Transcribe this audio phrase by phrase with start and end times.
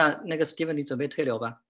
[0.00, 1.60] 那那个 Steven，你准备退流吧。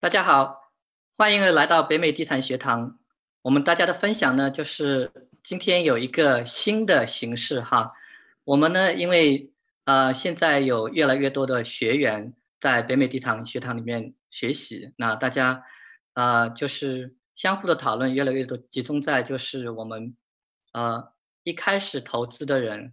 [0.00, 0.72] 大家好，
[1.16, 2.98] 欢迎来到北美地产学堂。
[3.42, 7.92] 我们大家的分享呢，就是今天有一个新的形式哈。
[8.42, 9.52] 我们呢，因为
[9.84, 15.62] 呃现在有越来越多的学员在北美地产学堂里面学习，那大家
[16.14, 20.16] 呃就是相互的讨论越来越多，集中在就是我们
[20.72, 21.12] 呃
[21.44, 22.92] 一开始投资的人，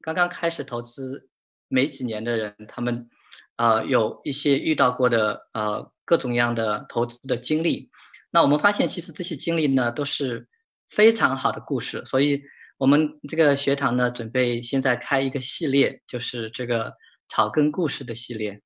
[0.00, 1.28] 刚刚开始投资
[1.66, 3.10] 没几年的人，他们
[3.56, 5.92] 呃有一些遇到过的呃。
[6.10, 7.88] 各种各样的投资的经历，
[8.32, 10.48] 那我们发现其实这些经历呢都是
[10.88, 12.42] 非常好的故事，所以
[12.78, 16.94] 我们这个学堂呢准备现在开一个系列，就是这个
[17.28, 18.60] 草根故事的系列。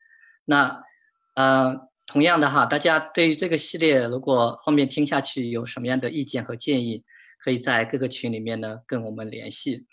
[0.46, 0.82] 那
[1.34, 7.04] 呃，同样的哈，大家对于这个系列如果后面听下去有什么样的意见和建议，
[7.38, 9.86] 可以在各个群里面呢跟我们联系。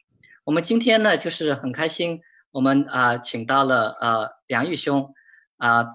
[0.44, 5.14] 我们今天呢就是很开心，我们啊请到了呃梁玉兄
[5.58, 5.86] 啊。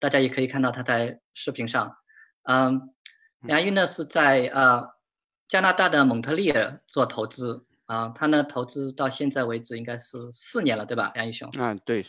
[0.00, 1.96] 大家也可以看到他在视频上，
[2.44, 2.94] 嗯，
[3.40, 4.90] 梁玉呢是在呃
[5.48, 11.50] 加拿大的蒙特利尔做投资啊，他呢投资到现在为止应该是四年了，对吧，梁玉兄？
[11.58, 12.06] 啊，对，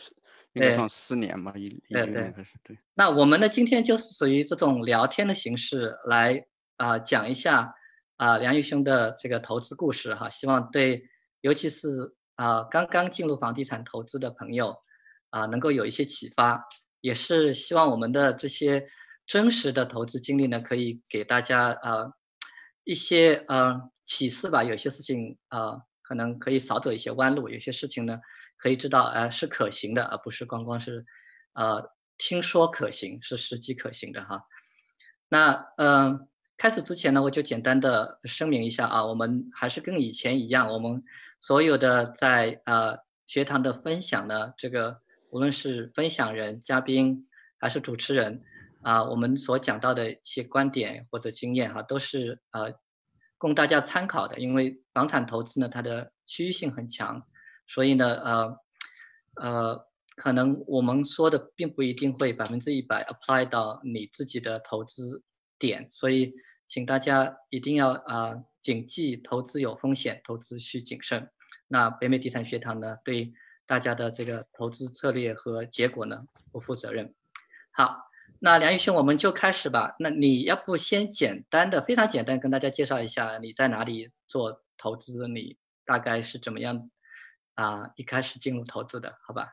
[0.52, 2.50] 应该算四年嘛，一一零年开始。
[2.64, 2.78] 对。
[2.94, 6.44] 那我们呢今天就是属于这种聊天的形式来
[6.76, 7.74] 啊讲一下
[8.16, 11.04] 啊梁玉兄的这个投资故事哈，希望对
[11.40, 14.76] 尤其是啊刚刚进入房地产投资的朋友
[15.30, 16.66] 啊能够有一些启发。
[17.02, 18.86] 也是希望我们的这些
[19.26, 22.12] 真实的投资经历呢，可以给大家呃
[22.84, 24.62] 一些呃启示吧。
[24.62, 28.20] 有些事情呃可能可以少走一些弯路，有些事情呢
[28.60, 31.04] 可以知道呃是可行的，而不是光光是
[31.54, 34.44] 呃听说可行，是实际可行的哈。
[35.28, 41.02] 那嗯，开始之前呢，我就简单的声明一下啊，我们还是跟以前一样，我们
[41.40, 45.00] 所有的在呃学堂的分享呢，这个。
[45.32, 47.28] 无论是分享人、嘉宾
[47.60, 48.42] 还是主持人，
[48.82, 52.74] 啊，我们所讲到的一些观点或者经验哈，都是呃
[53.38, 54.40] 供大家参考的。
[54.40, 57.22] 因为房产投资呢，它的区域性很强，
[57.72, 58.56] 所以呢，呃
[59.36, 59.86] 呃，
[60.16, 65.22] 可能我们说的并不一定会百分之一百 apply 到你自己的投资
[65.58, 66.34] 点，所以
[66.68, 71.30] 请大家一定要啊谨记投资有风险，投资需谨慎。
[71.68, 73.32] 那北美地产学堂呢，对。
[73.66, 77.14] 大家的这个投资策略和结果呢，不负责任。
[77.70, 77.98] 好，
[78.40, 79.94] 那梁宇兄，我们就开始吧。
[80.00, 86.90] 那你要不先简单的、非常简单跟大家介绍一下你在哪里做投资，你大概是怎么样
[87.64, 87.90] 啊？
[87.96, 89.48] 一开始进入投资的，好吧？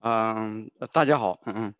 [0.00, 1.74] 嗯，大家好，嗯嗯，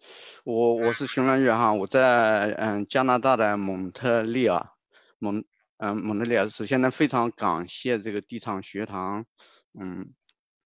[0.45, 4.67] 我我是熊兰玉哈，我在嗯加拿大的蒙特利尔，
[5.19, 5.43] 蒙
[5.79, 6.49] 嗯蒙特利尔。
[6.49, 9.25] 首先呢，非常感谢这个地产学堂，
[9.79, 10.15] 嗯。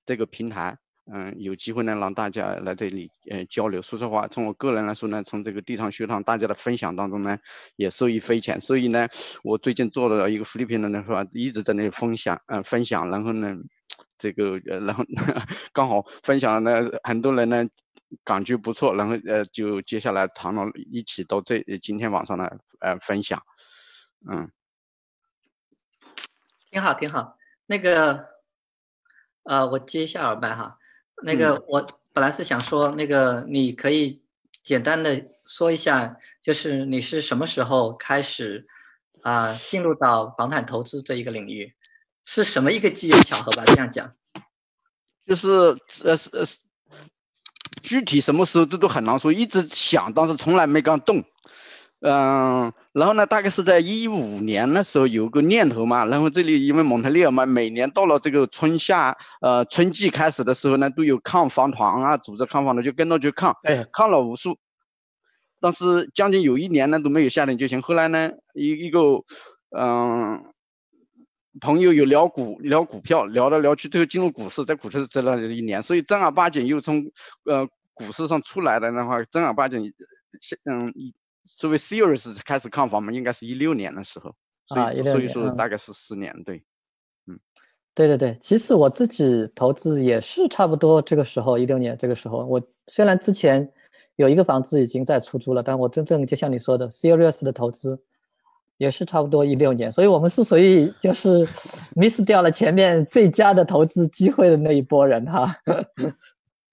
[0.06, 0.76] 这个平台，
[1.10, 3.80] 嗯，有机会呢，让大家来这里，呃，交流。
[3.80, 7.38] 说实话，从我个人来说呢，从这个地产学堂大家的分享当中呢，
[7.76, 8.60] 也受益匪浅。
[8.60, 9.08] 所以呢，
[9.42, 11.26] 我最近做了一个 flip 的呢，是吧？
[11.32, 13.56] 一直在那里分享，嗯，分享，然后呢，
[14.16, 15.04] 这个，呃，然后
[15.72, 17.64] 刚好分享了呢，很多人呢
[18.24, 23.42] 感觉不错，然后呃，就接下来谈了一起到这今天晚上呢，呃，分享，
[24.30, 24.50] 嗯，
[26.70, 27.36] 挺好，挺好，
[27.66, 28.32] 那个。
[29.46, 30.78] 呃，我接一下耳麦哈。
[31.22, 34.22] 那个，我本来是想说，那个你可以
[34.62, 38.66] 简单的说一下，就是你是什么时候开始
[39.20, 41.74] 啊进入到房产投资这一个领域，
[42.24, 43.64] 是什么一个机缘巧合吧？
[43.66, 44.10] 这样讲，
[45.26, 45.48] 就是
[46.04, 46.46] 呃呃，
[47.82, 51.24] 具体什么时候这都很难说，一直想，但是从来没敢动。
[52.00, 64.58] 嗯，然后呢，大概是在一五年那时候有个念头嘛，然后这里因为蒙特利尔嘛，每年到了这个春夏，呃，春季开始的时候呢，都有抗房团啊，组织抗房的，就跟着去抗，哎，抗了无数，
[65.60, 67.80] 但是将近有一年呢都没有下定决心。
[67.80, 69.00] 后来呢，一一个，
[69.70, 70.44] 嗯，
[71.60, 77.10] 朋友有聊股聊股票，聊来聊去，最后进入股市，在股市待了一年，所以正儿八经又从
[77.44, 79.92] 呃股市上出来的的话，正儿八经，
[80.64, 80.92] 嗯。
[81.58, 84.34] 作为 serious 开始看房嘛，应该是一六年的时候，
[84.68, 86.64] 啊，一所以说大概是四年，对，
[87.26, 87.38] 嗯，
[87.94, 93.70] 对对对，其实我自己投资也是差不多这个时候，一六年这个时候，我虽然之前
[94.16, 98.02] 有一个房子已经在出租了，但我真正就像你说的 serious 的投资
[98.84, 101.46] 也是差不多一六年，所以我们是属于就是
[101.96, 105.56] miss 掉了前面最佳的投资机会的那一波人哈。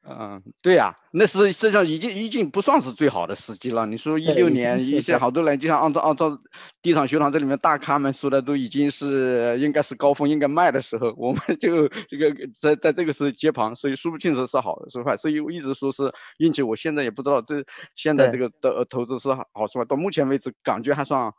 [0.03, 3.85] 嗯，对呀，那是实际上已经已经不算是最好的时机了。
[3.85, 6.35] 你说一六年，一些好多人就像按照按照
[6.81, 16.63] 地产学堂这里面大咖们说的，都已经是应该是高峰应该卖的时候，我们就这个在在这个时候接盘，所以说不清楚是好是坏，所以我一直说是运气。
[16.63, 17.63] 我现在也不知道这
[17.93, 21.31] 现在这个的投资是好好是坏，到目前为止感觉还算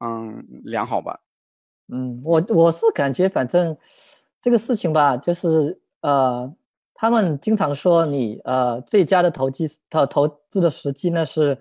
[0.00, 1.20] 嗯良好吧。
[1.92, 3.76] 嗯，我我是感觉反正
[4.40, 6.54] 这个事情吧，就是呃。
[6.98, 11.60] 他们经常说你呃最佳的投机投投资的时机呢是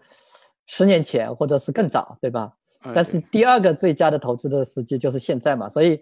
[0.65, 2.55] 十年前或者是更早，对吧？
[2.93, 5.67] 但是第二个最佳的投资的时机就是现在嘛。
[5.67, 6.01] 所以，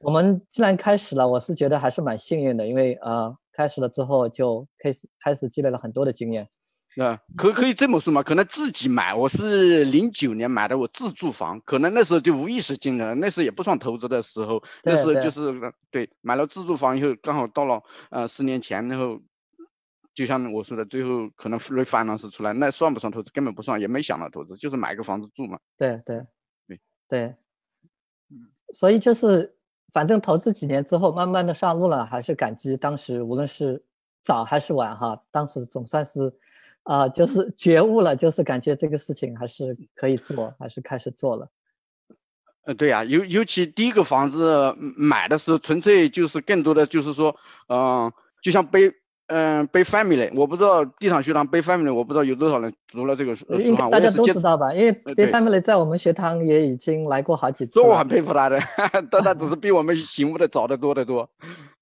[0.00, 6.48] 我们既然开始了，我是觉得还是蛮幸运的，因为呃开始了之后就开始开始积累了很多的经验。
[6.96, 8.22] 啊，可可以这么说嘛？
[8.22, 15.52] 可能自己买，我是零九年买的我自住房，可能那时候就无意识进了，那时候也不算投资的时候，那时候就是
[15.90, 19.20] 对买了自住房以后，刚好到了呃十年前，然后
[20.14, 23.32] 就像我说的，最后可能 refinance 出来，那算不算投资？
[23.32, 25.58] 根本不算，也没想到投资，就是买个房子住嘛。
[25.76, 26.24] 对对
[26.68, 27.22] 对对，
[28.30, 29.56] 嗯，所以就是
[29.92, 33.84] 反正投资几年之后，慢慢的上路了，还是感激当时无论是
[34.22, 36.32] 早还是晚哈，当时总算是。
[36.84, 41.48] 啊，就是觉悟了，就是感觉这个事情还是可以做，还是开始做了。
[42.64, 47.36] 呃，对呀，尤尤其第一个房子买的时候，纯粹就是更多的就是说，
[47.68, 48.10] 嗯，
[48.42, 48.94] 就像背。
[49.26, 53.88] 嗯，背 family，我不知道地产学堂背 family，我不知道有多少人读了这个书哈。
[53.90, 54.74] 大家都知道吧？
[54.74, 57.80] 因为背 family 在我们学堂也已经来过好几次。
[57.80, 58.60] 我很佩服他的，
[59.10, 61.28] 但他只是比我们醒悟的早得多得多。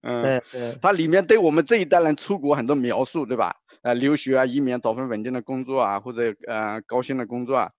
[0.03, 0.79] 嗯，对对。
[0.81, 3.57] 他里面对我们这一代人出国很多描述，对吧？
[3.83, 7.71] 呃，留学啊，移民，找份稳定的工作啊，或者呃高薪的工作啊，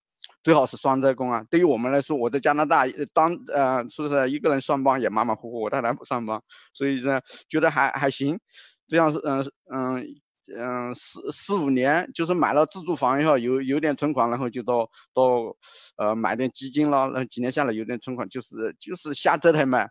[0.42, 1.42] 最好是双职工啊。
[1.48, 2.84] 对于我们来说，我在加拿大
[3.14, 6.38] 当呃，说是一个人上班也马马虎虎，我太太不上班，
[6.74, 8.38] 所以呢，觉得还还行。
[8.86, 10.06] 这样是嗯嗯
[10.56, 15.56] 嗯四四五年，就是买了自住房以后有有点存款，然后就到到
[15.96, 19.88] 呃买点基金了，然后几年下来有点存款，就是就是瞎折腾嘛。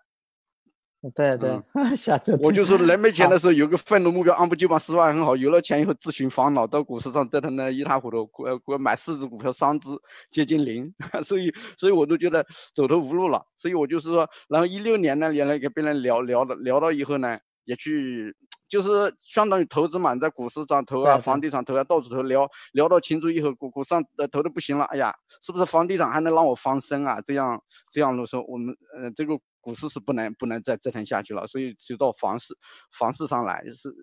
[1.15, 1.59] 对对，
[1.97, 2.45] 瞎折腾。
[2.45, 9.89] 我就说人没钱的时候有个奋斗目标，按部就班，十万很好；有了钱以后自寻烦恼，到股市上折腾的一塌糊涂，股股买四只股票，三只
[10.29, 10.93] 接近零，
[11.25, 13.43] 所以所以我都觉得走投无路了。
[13.57, 18.35] 所以我就是说，然后一六年呢，原来跟别人聊聊的聊到以后呢，也去。
[18.73, 27.21] 就是相当于投资嘛，你在股市上投啊，房地产投啊，到处投，聊聊到清楚以后，股股上呃投的不行了，哎呀，是不是房地产还能让我翻身啊？
[27.21, 27.61] 这样
[27.91, 32.57] 这样的时候，我们呃这个股市是不能不能再折腾下去了，所以就到房市
[32.97, 33.93] 房市上来，是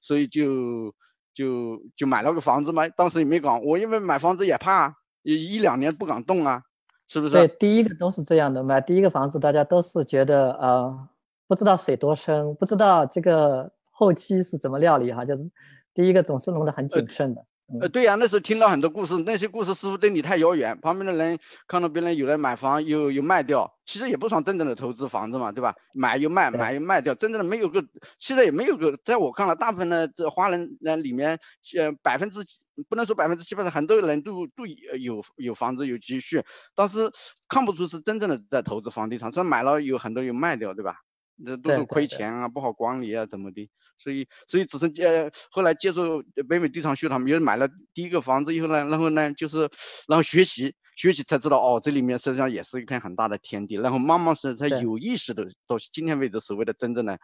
[0.00, 0.94] 所以就
[1.34, 6.62] 就就买了个房子嘛，当时也没敢，我因为买房子也怕，一一两年不敢动啊，
[7.08, 7.34] 是不是？
[7.34, 11.08] 对，第一个都是这样的，买第一个房子大家都是觉得呃
[11.46, 13.70] 不知道水多深，不知道这个。
[13.96, 15.24] 后期是怎么料理哈？
[15.24, 15.48] 就是
[15.94, 17.46] 第一个总是弄得很谨慎的。
[17.80, 20.78] 呃，对呀，那时候听到很多故事，那些故事似乎对你太遥远。
[20.80, 25.74] 旁边的人看到别人有人买房又又卖掉，其实也不算真正的投资房子嘛，对吧？
[25.94, 27.82] 买又卖，买又卖掉，真正的没有个，
[28.18, 31.38] 现在也没有个，在我看来，大部分的这华人人里面，
[31.78, 32.40] 呃，百分之
[32.88, 36.44] 不能说百分之七八十，很多人都都有有房子有积蓄，
[36.74, 37.10] 但是
[37.48, 40.96] 看不出是真正的在投资房地产，虽然买了有很多有卖掉，对吧？
[41.36, 43.68] 那都是亏钱啊，不好管理啊，怎么的？
[43.96, 49.68] 所以，所以只是呃后来接触北美地产学堂，又买了第一个房子以后呢，然后呢，就是
[50.08, 53.76] 然后学习学习才知道哦，这里面实际上也是一片很大的天地。
[53.76, 57.18] 然后慢慢是才有意识的到今天为止，所谓的真正的，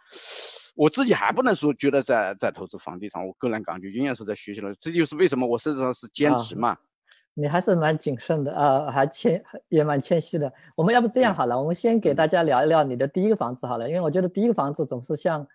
[0.76, 4.74] 我自己还不能说觉得在在投资房地产，我个人感觉永远是在学习了。
[4.78, 6.76] 这就是为什么我实际上是兼职嘛。
[7.40, 10.52] 你还是蛮谨慎的啊，还谦也蛮谦虚的。
[10.76, 15.48] 我们要不这样好了，我们先给大家聊一聊你的第一个房子好了，因为我觉得第一个房子总是像，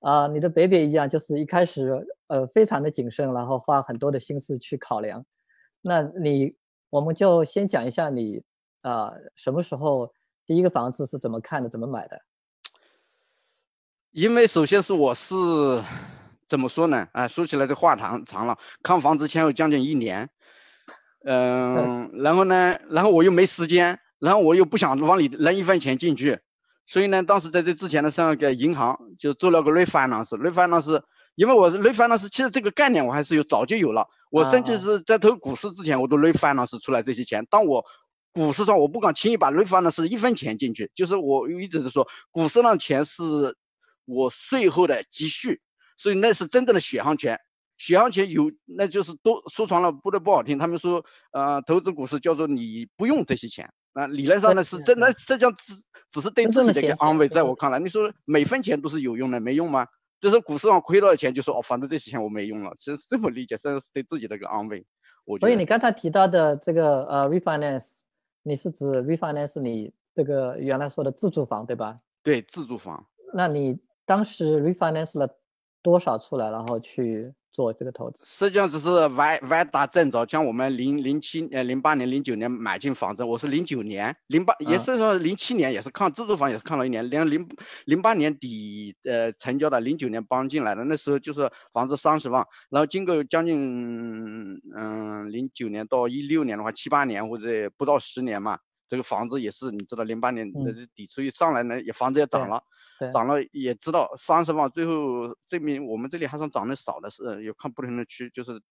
[0.00, 5.26] 啊，你的 baby 一样，就是一开始呃非常的谨慎，然后花很多的心思去考量。
[5.82, 6.54] 那你
[6.88, 8.40] 我们就先讲一下你
[8.82, 10.12] 啊什么时候
[10.46, 12.20] 第一个房子是怎么看的，怎么买的？
[14.12, 15.34] 因为首先是我是
[16.46, 17.08] 怎么说呢？
[17.10, 20.30] 啊，说起来这话长长了，看房子前有将近一年。
[21.26, 26.40] 嗯，然后呢，然后我又没时间，然后我又不想往里扔一分钱进去，
[26.86, 31.02] 所以呢，当时在这之前呢，上个银行就做了个 refinance，refinance，
[31.34, 37.86] 因为我 refinance 其实这个概念我还是有早就有了，我甚至是在投股市之前我都 refinance 出来这些钱，当我
[38.34, 43.56] 股市上我不敢轻易把 refinance 一分钱进去，就是我一直是说股市上钱是
[44.04, 45.62] 我税后的积蓄，
[45.96, 47.40] 所以那是真正的血汗钱。
[47.76, 50.58] 血汗钱有，那就是都说穿了，不得不好听。
[50.58, 54.06] 他们说，呃，投资股市叫做你不用这些钱那。
[54.06, 55.74] 理论上呢是真的，实际上只
[56.10, 57.28] 只是对自己的一个安慰。
[57.28, 59.86] 在我看来，你说每分钱都是有用的，没用吗？
[60.20, 64.86] 就是股市上亏多少钱，就说哦，反正这些钱我没用了，其实这么理解，这是对自己的一个安慰。
[65.24, 68.00] 我所以你刚才提到的这个呃 refinance，
[68.42, 71.98] 你是指 refinance 你这个原来说的自住房对吧？
[72.22, 73.04] 对，自住房。
[73.34, 75.28] 那你当时 refinance 了
[75.82, 77.34] 多少出来，然后去？
[77.54, 80.26] 做这个投资，实际上只是歪歪打正着。
[80.26, 87.48] 像我们零零七呃零八年、零九年买进房子，我是零九年、零八也是说零七年也是看自住房也是看了一年，连零
[87.84, 98.58] 零八年底呃成交的，零九年搬进来的，那时候就是房子三十万，然后经过将近嗯零九年到一六年的话七八年或者不到十年嘛。
[98.86, 102.62] 这个房子也是，你知道，零八年的底，所以上来呢，也房子也涨了，
[103.12, 108.62] 涨了也知道三十万，最后证明我们这里还算涨得少的是，有看不同的区，就是，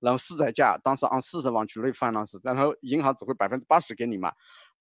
[0.00, 4.32] 然后市在价，当时按四十万去内放当时，然后银行只会百分之八十给你嘛，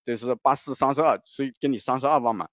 [0.06, 2.50] 就是八四三十二，所以给你三十二万嘛，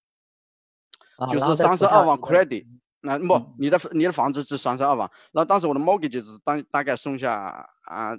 [1.32, 2.66] 就是三十二万 credit，
[3.00, 8.18] 那不，你的你的房子是三十二万，然后当时我的 mortgage 就是当大概剩下啊。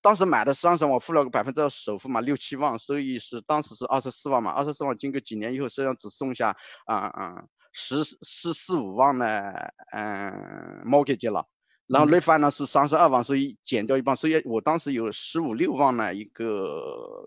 [0.00, 6.56] 当时买的三十万，我付了个百分之二首付嘛，六七万，所以是当时是二十四万嘛，二十四万经过几年以后，实际上只剩下
[6.86, 7.44] 啊啊
[7.78, 11.46] 十十四五万的嗯 mortgage 了，
[11.86, 17.24] 然后 refinance 是三十二万，所以减掉一半，所以我当时有十五六万的一个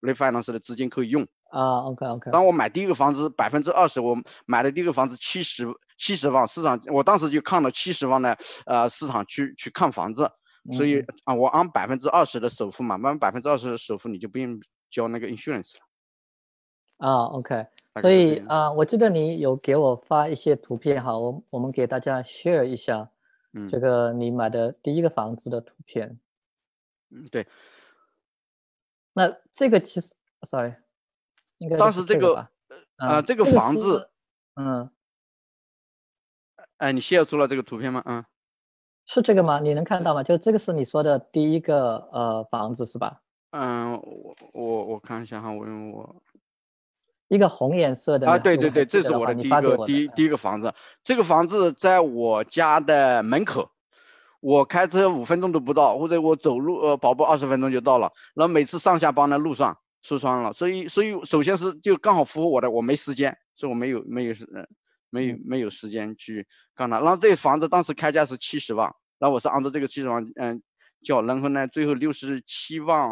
[0.00, 2.30] refinance 的资金可以用啊，OK OK。
[2.30, 5.66] 当我买第一个房子百分之二十，我买的第一个房子七十
[5.98, 10.30] 七十万，市场我当时就看了七十万的呃市场去去看房子。
[10.72, 14.58] 所以啊，我按百分之二十的首付嘛，按百分之二十的首付，你就不用
[14.90, 15.84] 交那个 insurance 了。
[16.96, 17.66] 啊，OK。
[18.00, 23.08] 所以啊，我记得你有给我发一些图片哈，我我们给大家 share 一下，
[23.68, 26.18] 这个你买的第一个房子的图片。
[27.10, 27.46] 嗯，对。
[29.12, 30.72] 那这个其实，sorry，
[31.58, 32.48] 应该当时这个
[32.96, 34.10] 啊，这个房子，
[34.54, 34.90] 嗯，
[36.78, 38.02] 哎，你 share 出了这个图片吗？
[38.06, 38.24] 嗯。
[39.06, 39.60] 是这个吗？
[39.60, 40.22] 你能看到吗？
[40.22, 43.20] 就这个是你说的第一个呃房子是吧？
[43.50, 46.16] 嗯，我我我看一下哈，我用我
[47.34, 50.72] 一个红颜色的啊，对对对，这是我的第一个第一第一个房子。
[51.02, 53.70] 这个房子在我家的门口，
[54.40, 58.12] 我开车五分钟都不到，或者我走路呃跑步二十分钟就到了。
[58.34, 64.66] 然后每次上下班的路上受伤了，所以所以首先是就刚好符合我的，我没时间，所以我没有没有是嗯。
[65.10, 70.60] 没有没有时间去干它，然后这房子当时开价是七十万，然后我是按照这个七十万嗯
[71.04, 73.08] 交，然后呢最后六十七万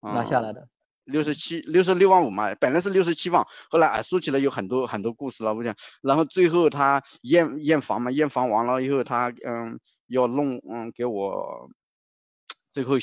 [0.00, 0.66] 拿下来的，
[1.08, 11.68] 六十七六十六万五嘛，本来是六十七万，后来哎说起来有很多很多故事了，我想，然后最后他验验房嘛，验房完了以后他嗯要弄嗯给我
[12.70, 12.94] 最后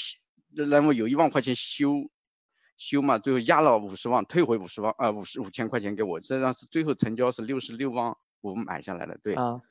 [0.55, 2.09] 然后有一万块钱修。
[2.77, 9.33] 修嘛，最后压了五十万，退回五十万，呃，五十五千块钱给我，这样是最后成交是六十六万五买下来的，对。
[9.35, 9.61] 啊，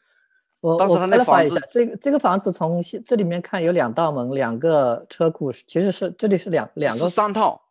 [0.60, 7.63] 我我来发一下，这个这个房子从这里面看有两道门，两个车库，其实是这里是两两个三套。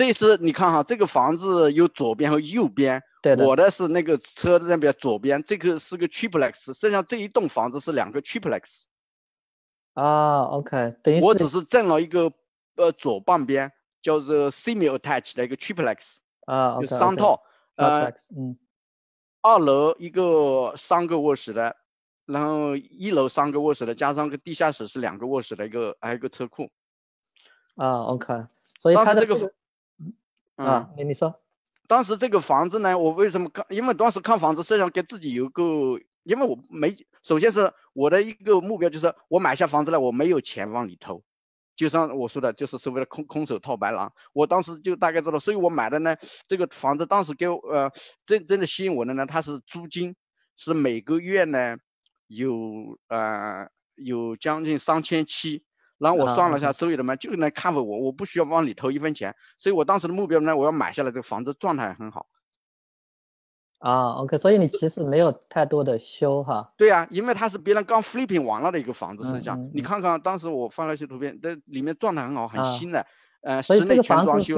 [0.00, 3.46] 这次你看哈，这个房子有左边和右边，对的。
[3.46, 8.84] 我的是那个车的那边左边，这个是个 triplex，剩下这一栋房子是两个 triplex。
[9.92, 12.32] 啊，OK，等于我只是挣了一个
[12.76, 13.72] 呃左半边。
[14.02, 16.16] 叫做 semi attached 的一个 triplex
[16.46, 17.42] 啊，就三套，
[17.74, 18.56] 呃，嗯，
[19.42, 21.76] 二楼一个三个卧室的，
[22.24, 26.70] 然后一楼三个卧室的，加上个地下室是两个卧室的一个，还有一个车库。
[27.76, 28.46] 啊，OK，
[28.78, 29.52] 所以它这个，
[30.64, 31.40] 啊，你你说，
[31.88, 33.64] 当时这个房子呢，我为什么看？
[33.70, 35.64] 因为当时看房子实际上给自己有个，
[36.22, 41.24] 因为我没，首先是我的一个目标就是我买下房子了，我没有钱往里投。
[41.76, 44.12] 就像我说的，就是所谓的空空手套白狼。
[44.34, 47.90] 我当时就大概知道，所以我买的呢，这个房子当时给我呃
[48.26, 50.14] 真真的吸引我的呢，它是租金
[50.56, 51.78] 是每个月呢
[52.26, 55.64] 有呃有将近三千七，
[56.00, 59.36] 然后我算了一下收益的嘛，就能 cover 我，我不需要往里投一分钱。
[59.58, 62.26] 所以我当时的目标呢，我要买下来这个房子，状态很好。
[63.80, 66.72] 啊，OK，所以你其实没有太多的修哈。
[66.76, 73.06] 对呀，因为它是别人刚 flipping 完了的一个房子，实际上你看看当时我放了一些图片，这里面状态很好，很新的，
[73.42, 74.54] 呃，所以这个房子是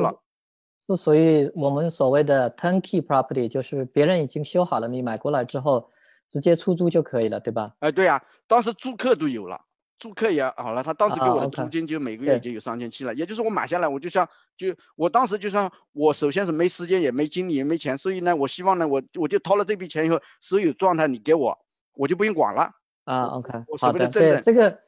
[0.89, 5.89] 是属于我们所谓的 turnkey property，就是别人已经修好了，你买过来之后
[6.29, 7.75] 直接出租就可以了，对吧？
[7.79, 9.61] 哎，对呀，当时租客都有了。
[10.03, 21.57] 租客也好了，他当时给我的租金就每个月就有三千七了，也就是我买下来，我就像就我当时就像我首先是没时间也没精力也没钱，所以呢，我希望呢，我我就掏了这笔钱以后，所有状态你给我，
[21.95, 22.69] 我就不用管了
[23.05, 23.27] 啊。
[23.27, 24.81] OK，好的，对这个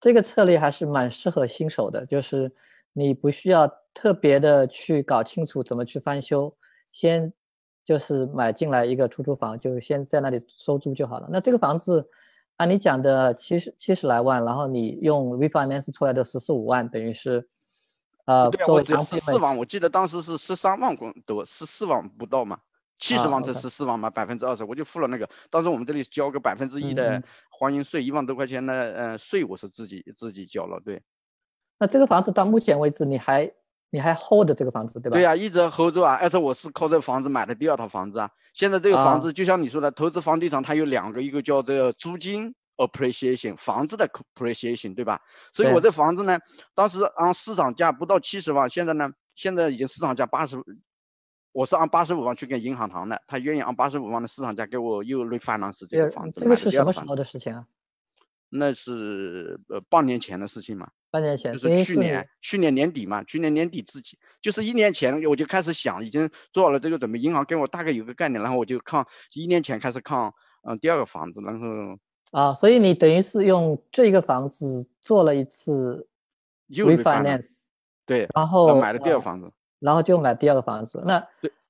[0.00, 2.50] 这个策略还是蛮适合新手的，就是
[2.94, 6.56] 你不需要特别的去搞清楚怎么去翻修，
[6.92, 7.30] 先
[7.84, 11.28] 就是买进来一个出租房，就先在那里收租就好了。
[11.30, 12.08] 那这个房子，
[12.56, 17.46] 按你讲的七十七十来万，然后你用 refinance 出来的十四五万，等于是，
[18.24, 20.96] 呃，对啊，我只要十四万，我记得当时是十三万
[21.26, 22.58] 多，十四万不到嘛，
[22.98, 25.28] 七十万才十四万嘛，百分之二十，我就付了那个。
[25.50, 30.80] 当时我们这里交个百分之一的欢迎税，一万多块钱的呃税，我是自己自己交了。
[30.84, 31.02] 对。
[31.78, 33.52] 那这个房子到目前为止，你还？
[33.90, 35.16] 你还 hold 这个房子对吧？
[35.16, 36.18] 对呀，一直 hold 住啊！
[36.20, 38.30] 而且我是靠这个房子买的第二套房子啊。
[38.52, 45.20] 现在这个房子就像你说的，投资房地产它有两个，一个叫做租金 appreciation，房子的 appreciation，对吧？
[45.52, 46.38] 所以我这房子呢，
[46.74, 50.56] 当时按市场价不到七十万，现在呢，现在已经市场价八十，
[51.52, 56.40] 我是按八十五万去跟银行谈的，他愿意按八十五万的市场价给我又 refinance 这个房子。
[56.40, 57.66] 这个是什么时候的事情啊？
[58.48, 60.88] 那是呃半年前的事情嘛。
[61.10, 70.30] 半年前就是去年，去年年底嘛，去年年底自己就是一年前我就开始想，已经做好了这个准备，银行给我大概有个概念，然后我就看一年前开始看，
[70.68, 71.66] 嗯，第二个房子，然后
[72.32, 76.06] 啊，所以你等于是用这个房子做了一次
[76.68, 77.64] refinance，
[78.04, 81.02] 对，然后买了第二个房子，然后就买第二个房子。
[81.06, 81.26] 那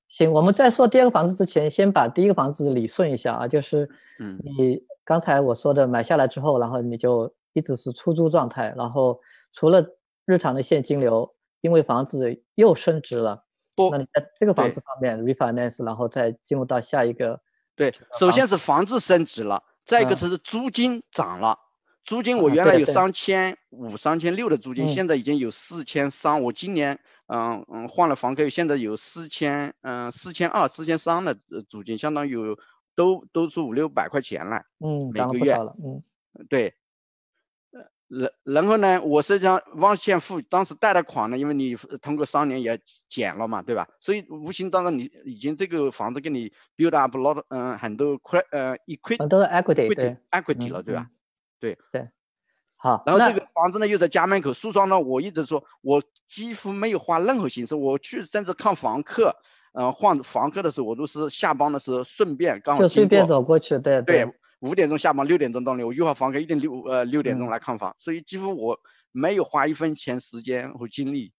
[0.09, 7.33] 行，我们在说第二个房子之前，先把第一个房子理顺一下啊，就是嗯，你刚才我说的买下来之后，然后你就。
[7.53, 9.19] 一直是出租状态，然后
[9.51, 9.83] 除了
[10.27, 13.45] 日常的现金流，因为房子又升值了，
[13.75, 17.41] 不，那你在这个房子方面 refinance，然后再进入到下一个。
[17.75, 21.57] 对，首先是房子升值了，再一个就是租金涨了，
[22.05, 31.35] 租金我原来有三千五、三千六的租金，现在已经有四千三，我今年嗯嗯换了房客，现在有四千嗯四千二、四千三的
[31.67, 32.59] 租金，相当于有
[32.97, 36.03] 都都是五六百块钱了，嗯，每个月了，嗯，
[36.49, 36.73] 对。
[38.09, 43.89] 然然后呢，我实际上往前付，当时贷的款呢，因为你通过三年也减了嘛，对吧？
[43.99, 51.09] 所以无形当中你已经这个房子给你 build up lot，嗯，很多亏呃 equity，很多 equity，对，equity 了，对吧？
[51.59, 52.09] 对对。
[52.77, 59.35] 好，然后这个房子呢又在家门口，书上呢我一直说，我几乎没有花任何心思，我去甚至看房客，
[59.79, 64.27] 嗯，换房客的时候，我都是下班的时候顺便刚好就顺便走过去，对对。
[64.61, 68.79] 五点钟下班，六点钟到那，我约好房客一定六呃六点钟来看房，所以几乎我
[69.11, 71.31] 没有花一分钱时间和精力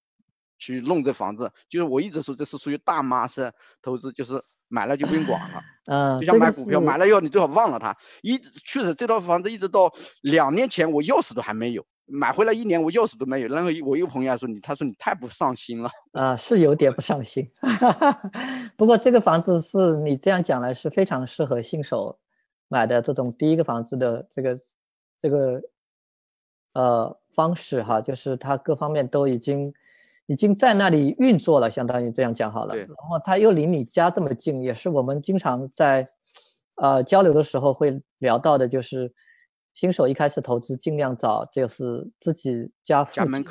[0.57, 17.49] 去弄这房子，就是我一直说这是属于大妈式投资，就是买了就不用管了， 嗯，就像买股票，买了以后你最好忘了它，一确实这套房子一直到两年前我钥匙都还没有，买回来一年我钥匙都没有，然后我一个朋友说你，他说你太不上心了， 啊，是有点不上心，
[18.77, 22.19] 不过这个房子是你这样讲来是非常适合新手。
[22.71, 24.59] 买的这种第一个房子的这个
[25.19, 25.59] 这个
[26.75, 29.73] 呃方式哈，就是它各方面都已经
[30.27, 32.77] 已经在那里运作了，相当于这样讲好了。
[32.77, 36.07] 然后它又离你家这么近，也是我们经常在
[36.75, 39.11] 呃交流的时候会聊到的，就是
[39.79, 43.45] 新手一开始投资尽量找就是自己家附近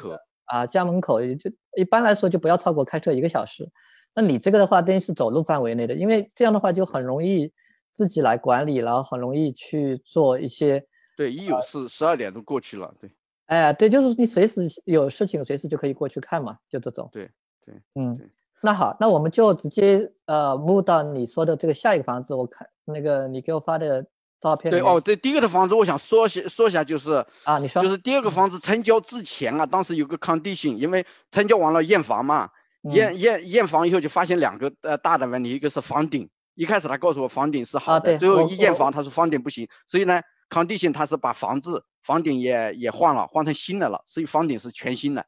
[0.45, 3.69] 啊，家门口也就一般来说就不要超过开车一个小时。
[4.13, 7.53] 那你这个的话，等于是走路范围内的，因为这样的话就很容易。
[7.93, 10.85] 自己来管理，然后很容易去做一些。
[11.15, 12.93] 对，一有事十二点都过去了。
[13.01, 13.09] 对，
[13.47, 17.09] 哎，对，就是你随时有事情，随时就可以过去看嘛，就这种。
[17.11, 17.27] 对
[17.65, 18.15] 对，嗯，
[18.61, 22.35] 那好，那我们就直接呃，move 到你说的这个下一个房子。
[22.35, 24.05] 我看那个你给我发的
[24.39, 24.71] 照片。
[24.71, 32.49] 对哦，这第一个的房子，我想说些说一下，就是啊，你说，就是第二个房子成交之前啊，当时有个 condition，因为成交完了验房嘛，
[32.83, 36.29] 验验验房以后就发现两个呃大的问题，一个是房顶。
[36.55, 45.27] 一开始他告诉我房顶是好的，最后一验房他说房顶不行，所以呢，condition 他是把房子房顶也也换了，换成新的了，所以房顶是全新的。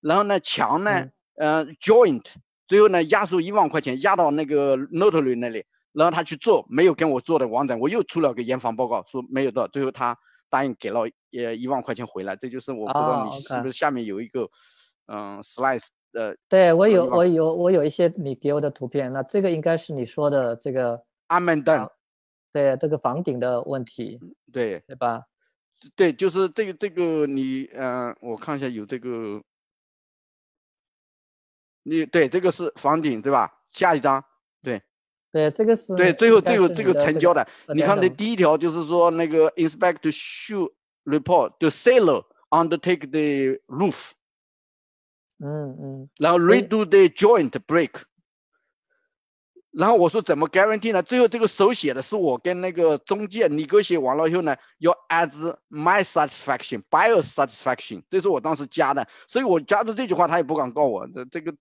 [0.00, 1.06] 然后呢，墙呢，
[1.36, 2.24] 呃，joint，
[2.66, 10.18] 最后呢压缩一万块钱压到那个 notary 那里，然后他去做，没有跟我做的完整，我又出了个验房报告说没有的，最后他
[10.50, 11.00] 答应给了
[11.32, 14.50] 呃一万块钱回来，这就是我不知道你是不是下面有一个
[15.06, 15.86] 嗯 slice。
[16.12, 21.88] 呃，对我有我有我有一些你给我的图片，那这个应该是你说的这个阿曼顿，
[22.52, 24.20] 对这个房顶的问题，
[24.52, 25.24] 对对吧？
[25.94, 29.42] 对，就是这个这个你嗯，我看一下有这个，
[31.82, 33.60] 你对这个是房顶对吧？
[33.68, 34.24] 下一张，
[35.36, 40.72] 对对这个是对最后最后这个成交的，你看这第一条就是说那个 inspect show
[41.04, 44.12] report the seller undertake the roof。
[45.38, 47.90] 嗯嗯，然后 redo the joint break，
[49.70, 51.02] 然后我说怎么 guarantee 呢？
[51.02, 61.54] 最后这个手写的是我跟那个中介你给我写完了以后呢，要 as my satisfaction，buyer satisfaction，这是我当时加的，所以我加的这句话他也不敢告我，这这个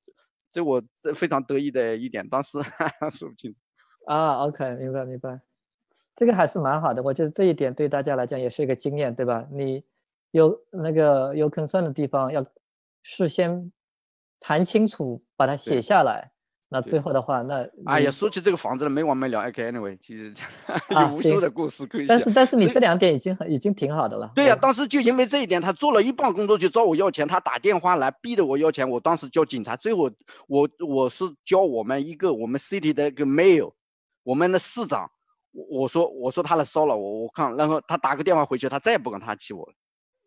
[0.53, 2.51] 这我这非常得意的一点，当时
[3.11, 3.53] 说不清。
[4.05, 5.39] 啊，OK，明白明白，
[6.15, 9.47] 这个还是蛮好的，我觉得这一点对大家来讲也是一个经验，对吧？
[9.51, 9.83] 你
[10.31, 12.45] 有那个有 concern 的地方，要
[13.01, 13.71] 事先
[14.39, 16.31] 谈清楚，把它写下来。
[16.67, 19.39] 那最后的话，那哎呀，说起这个房子了，没完没了。
[19.47, 20.33] OK，Anyway，其实
[20.89, 24.31] 有无数的故事可以但是但是你这两点已经很已经挺好的了。
[24.35, 29.75] 对呀，当时就因为这一点，他做了一半工作就找我要钱，他打电话来逼着我要钱，我当时叫警察。
[29.77, 30.11] 最后
[30.47, 33.71] 我我是叫我们一个我们 City 的一个 Mayor，
[34.25, 35.09] 我们的市长，
[35.51, 39.73] 我我说我说他来骚扰我，我看，然后他打个电话回去，他再也不敢他气我了。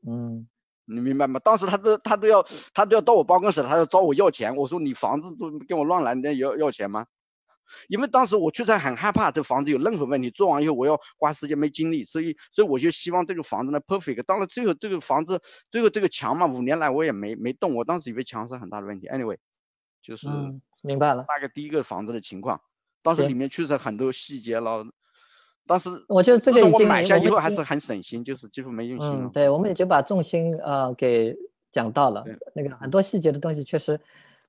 [0.07, 0.49] 嗯。
[0.91, 1.39] 你明白吗？
[1.41, 4.57] 当时他都他都要他都要到我办公室，他要找我要钱。
[4.57, 7.07] 我说你房子都跟我乱来，你要要钱吗？
[7.89, 14.23] 因为当时我确实很害怕这房子有任何问题，做完以后我要花时间没精力，所以所以我就希望这个房子呢 perfect。
[14.23, 17.75] 当然最后这个房子最后这个墙嘛，五年来我也没没动。
[17.75, 19.09] 我当时以为墙是很大的问题。
[19.09, 19.37] Anyway，
[20.01, 20.27] 就是
[20.83, 22.63] 明白了大概第一个房子的情况，
[23.03, 24.85] 当时里面确实很多细节了。
[25.67, 29.27] 当时我觉得这个已经买下以后还是很省心，就是几乎没用心了。
[29.27, 31.37] 嗯，对，我们已经把重心呃给
[31.71, 32.25] 讲到了。
[32.55, 34.01] 那个很多细节的东西，确实，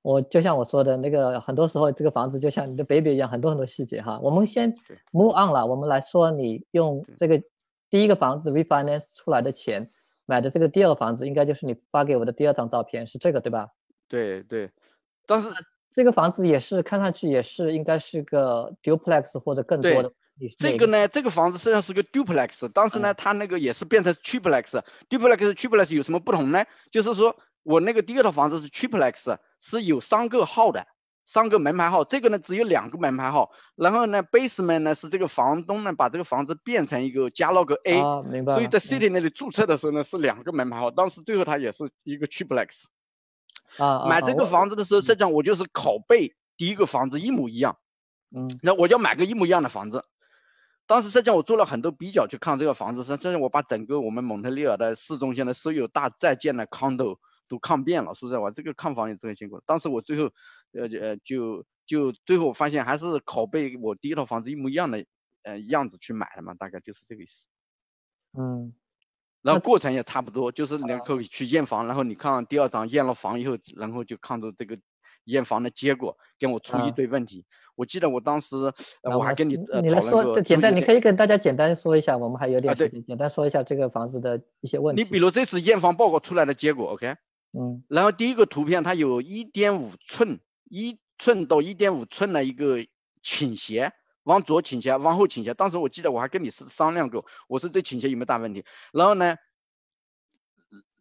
[0.01, 4.17] 我就像我说的那个，很多时候这个房子就像你的 baby 一样，很多很多细节哈。
[4.23, 4.73] 我们先
[5.11, 7.41] move on 了，我们来说你用这个
[7.89, 9.89] 第一个房子 refinance 出来的钱
[10.25, 13.67] 买的这个第二个房子，应该就是你发给我的第二张照片，是这个对吧？
[14.07, 14.71] 对对，
[15.25, 15.49] 但是
[15.91, 20.11] 这个房子也是看上去也是应该是个 duplex 或者更多的。
[20.57, 24.81] 这个呢，这个房子实际上是个 duplex，当时呢，它那个也是变成 triplex。
[25.09, 26.63] duplex triplex 有什么不同呢？
[26.91, 30.87] 就是说我那个第二套房子是 triplex，是有三个号的，
[31.25, 32.05] 三个门牌号。
[32.05, 33.51] 这个呢只有两个门牌号。
[33.75, 38.53] 然后呢，basement 呢是这个房东呢把这个房子变成一个加了个 A，明白。
[38.53, 42.85] 所以在 city 那里注册的时候呢是两个门牌号，当时最后它也是一个 triplex。
[43.77, 47.77] 啊，买这个房子的时候，实际上我就是拷贝第一个房子一模一样。
[48.35, 50.03] 嗯，那我就买个一模一样的房子。
[50.85, 58.15] 当时实际上我做了很多比较去看这个房子，实际上我把整个我们蒙特利尔的市中心的所有大在建的 condo 都看遍了。
[58.15, 59.61] 说实话，这个看房也是很辛苦。
[59.65, 60.31] 当时我最后，
[60.73, 65.05] 呃呃，就就最后发现还是拷贝我第一套房子一模一样的
[65.43, 67.45] 呃样子去买的嘛，大概就是这个意思。
[68.37, 68.73] 嗯，
[69.41, 74.77] 然后过程也差不多，就是两口去验房，然后你看第二张验了房以后，然后就看到这个。
[75.25, 78.55] 验房的结果跟我出一堆问题，我记得我当时
[79.03, 85.03] 我还跟你呃你来说简单，你可以跟大家简单说一下，我们还有点时间，简单说一下这个房子的一些问题。
[85.03, 87.15] 你比如这次验房报告出来的结果，OK？
[87.53, 87.83] 嗯。
[87.89, 92.77] 然后第一个图片它有一点五寸，一寸到一点五寸的一个
[93.21, 93.91] 倾斜，
[94.29, 95.55] 往左倾斜，往后倾斜。
[95.55, 98.63] 当时我记得我还跟你是商量过，我说这倾斜有没有大问题？
[98.93, 99.35] 然后呢？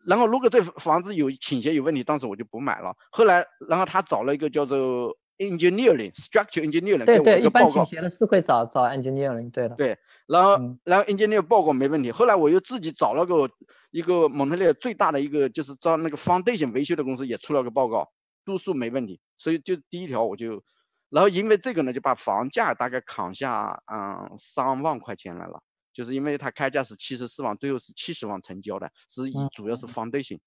[0.06, 2.96] 然后如果这房子有倾斜有问题，当时我就不买了。
[3.10, 9.74] 后来，然后他找了一个叫做 engineering structure engineering，对对，一般倾斜的是会找找 engineering，对的。
[9.74, 12.10] 对，然后然后 engineering 报告没问题。
[12.10, 13.50] 后来我又自己找了个
[13.90, 18.10] 一个蒙特利尔最大的一个就是招那个 foundation 维修的公司也出了个报告，
[18.46, 19.20] 度数没问题。
[19.36, 20.64] 所以就第一条我就，
[21.10, 25.62] 然后因为这个呢就把房价大概砍下嗯三万块钱来了。
[25.90, 30.38] 就是因为它开价是七十四万，最后是七十万成交的，是以主要是 foundation。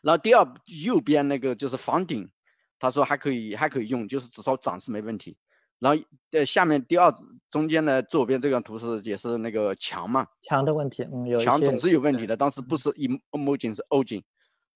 [0.00, 0.52] 然后第二
[0.84, 2.28] 右边那个就是房顶，
[2.80, 5.36] 他说还可以还可以用，就是至少涨是没问题。
[5.78, 7.14] 然后呃下面第二
[7.52, 14.24] 中间的左边这张图是也是那个墙嘛，墙的问题，嗯，有墙总是有问题的，当时不是一模景是欧景。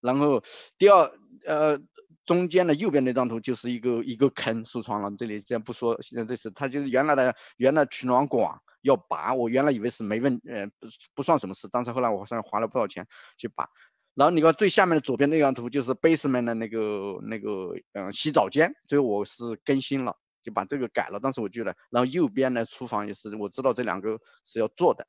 [0.01, 0.45] 然后
[0.79, 1.11] 第二
[1.45, 1.81] 呃。
[2.27, 13.07] 中间的右边那张图就是一个一个坑，说穿了，这里先不说，现在这是它就是原来的原来取暖管要拔，我原来以为是没问，呃不不算什么事，但是后来我好像花了不少钱
[13.39, 13.69] 去拔。
[14.15, 21.21] 然后你看最下面的左边那张图就是 basement 的那个那个嗯洗澡间，最后我是更新了，就把这个改了。
[21.21, 25.07] 当时我觉得，然后右边的厨房也是，我知道这两个是要做的，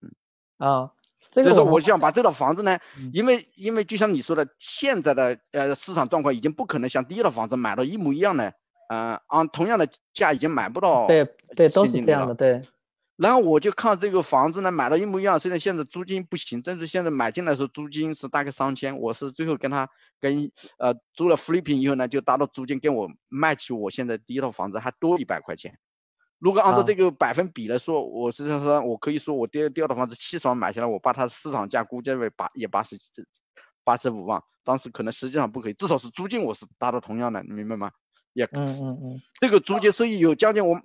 [0.00, 0.92] 嗯啊。
[1.42, 2.78] 以说，我想把这套房子呢，
[3.12, 8.52] 因为因为就像你说的，现在的呃市场状况已经不可能像第一套房子买到一模一样的，
[8.88, 11.06] 呃，按同样的价已经买不到。
[11.06, 11.24] 对
[11.56, 12.62] 对，都是这样的，对。
[13.16, 19.88] 然后我就看这个房子呢，买到一模一样，现在现在租金不行，甚至现在买进来的时候租金是大概三千，我是最后跟他
[20.20, 25.78] 跟呃租了 flipping 以后呢，就达到租金跟我卖起我现在第一套房子还多一百块钱。
[26.44, 32.98] 如果按照这个百分比来说，我实际上说，我可以说我第二第二套房子七十万买下来，我把它市场价估计为八也八十
[33.82, 37.92] 八十五万，当时可能实际上不可以，至少是租金我是达到同样的，你明白吗？
[38.34, 40.78] 也嗯嗯嗯，这个租金收益有将近我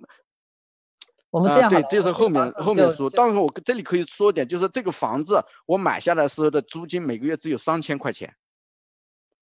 [1.28, 8.34] 我们这样对，这是后面后面说，当然我这里可以说点，就是这个房子我买下来时候的租金每个月只有三千块钱，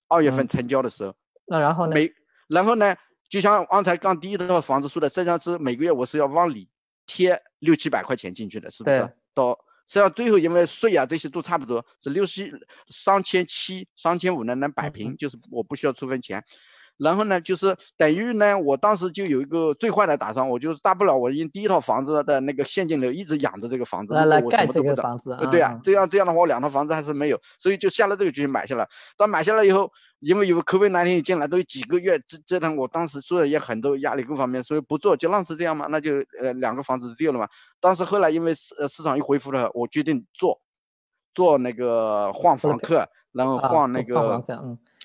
[0.09, 1.15] 二月份成交的时候，
[1.47, 1.95] 那然后呢？
[1.95, 2.13] 每
[2.49, 2.97] 然后呢？
[3.29, 6.69] 就像刚才刚第一套房子说的，实际上是每个月我是要往里
[7.07, 9.13] 贴六七百块钱进去的，是不是？
[9.35, 12.53] 到实际上最后因为税啊这些都差不多，是六七
[12.89, 16.45] 三千七、三千五呢能摆平，就是我不需要出分钱。
[16.99, 25.37] 然后呢，就是等于呢，我当时就有一个最坏的打算，我就是大不了我用第一套房子的那个现金流一直养着这个房子，来来盖这个房子。
[25.51, 28.89] 对啊，这样这样的话，我两套房子还是没有，所以就下了这个决心买下来。
[29.17, 37.49] 但买下来以后，因为有客户那天进来都有几个月折折腾，我当时做的也很多压力各方面，所以不做就浪是这样嘛，那就呃两个房子丢了嘛。
[37.81, 40.61] 但是后来因为市市场一恢复了，我决定做，
[41.33, 44.45] 做那个换房客，然后换那个，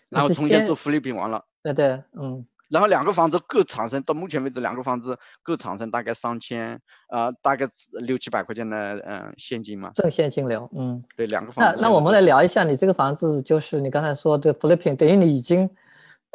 [0.10, 1.46] 然后重新做福利品完了。
[1.64, 11.78] 对对，嗯，然后两个房子各产生，到目前为止两个房子各产生大概三千，呃，大概六七百块钱的嗯现金嘛，正现金流，嗯，对，两个房子。
[11.80, 15.70] 那那我们来聊一下，你这个房子就是你刚才说的 flipping，等于你已经，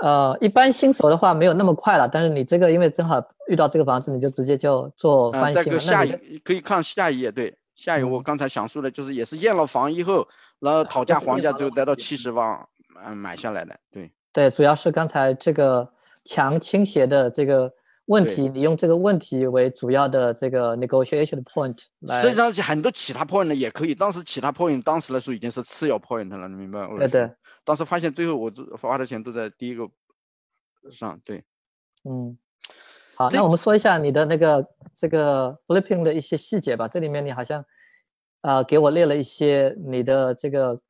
[0.02, 5.62] 呃，一般新手的话没有那么快了，但是你这个因为正好遇到这个房子，你就直接就做翻新。
[5.64, 10.26] 这个下一可以看下一页，对，下一页我刚才想说的就是也是验了房以后，
[10.60, 12.66] 然后讨价还价就得到七十万，
[13.04, 14.10] 嗯，买下来的，对。
[14.32, 15.90] 对，主要是刚才这个
[16.24, 17.72] 强倾斜的这个
[18.04, 22.20] 问题，你用这个问题为主要的这个 negotiation point 来。
[22.22, 26.98] 实际上很多其他 point 也可以，当时其他 point 当时来说已经是次要 point 了，你明白我？
[26.98, 27.30] 对对。
[27.64, 29.88] 当时发现最后我花的钱都在第一个
[30.90, 31.44] 上，对。
[32.04, 32.38] 嗯。
[33.16, 36.86] 好，那我们说一下你的那个这个 flipping 的一些细节吧。
[36.86, 37.64] 这里面你好像
[38.42, 40.80] 呃给我列了一些你的这个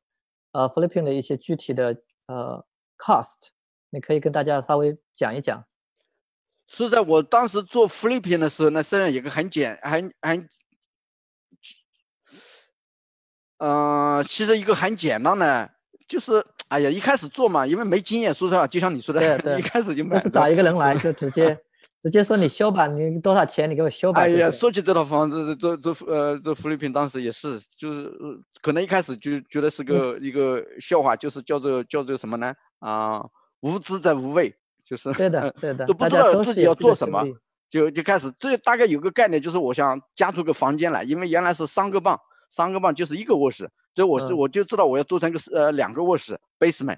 [0.51, 1.97] 呃 flipping 的一些具体的
[2.27, 2.65] 呃。
[2.99, 3.49] Cost，
[3.89, 5.63] 你可以跟大家稍微讲一讲。
[6.67, 10.47] 是在我当时做 flipping 的时候，那实际上有个很简、很很，
[13.57, 15.71] 嗯，其实一个很简单的，
[16.07, 21.57] 就是哎呀，一开始做嘛，因为没经验，说实话，就像你说的， 对对，一开始就就是找一个人来， 就直接
[22.03, 24.21] 直接说你修吧，你多少钱，你给我修吧。
[24.21, 28.13] 哎呀，说起这套房子，做做呃做 flipping，当时也是，就是
[28.61, 32.53] 可能一开始就觉得是个一个笑话，就是叫做叫做什么呢？
[32.79, 37.23] 啊，无知在无畏，就是 对的，对的，都不知道自己要做什么，
[37.69, 46.97] 就就开始，这大概有个概念，就是我想加出个房间来，因为原来是三个半，三个半就是一个卧室，所以我是我就知道我要做成个呃两个卧室 basement，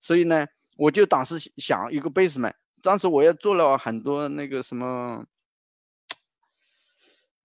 [0.00, 5.24] 所以呢，我就当时想一个 basement，当时我也做了很多那个什么，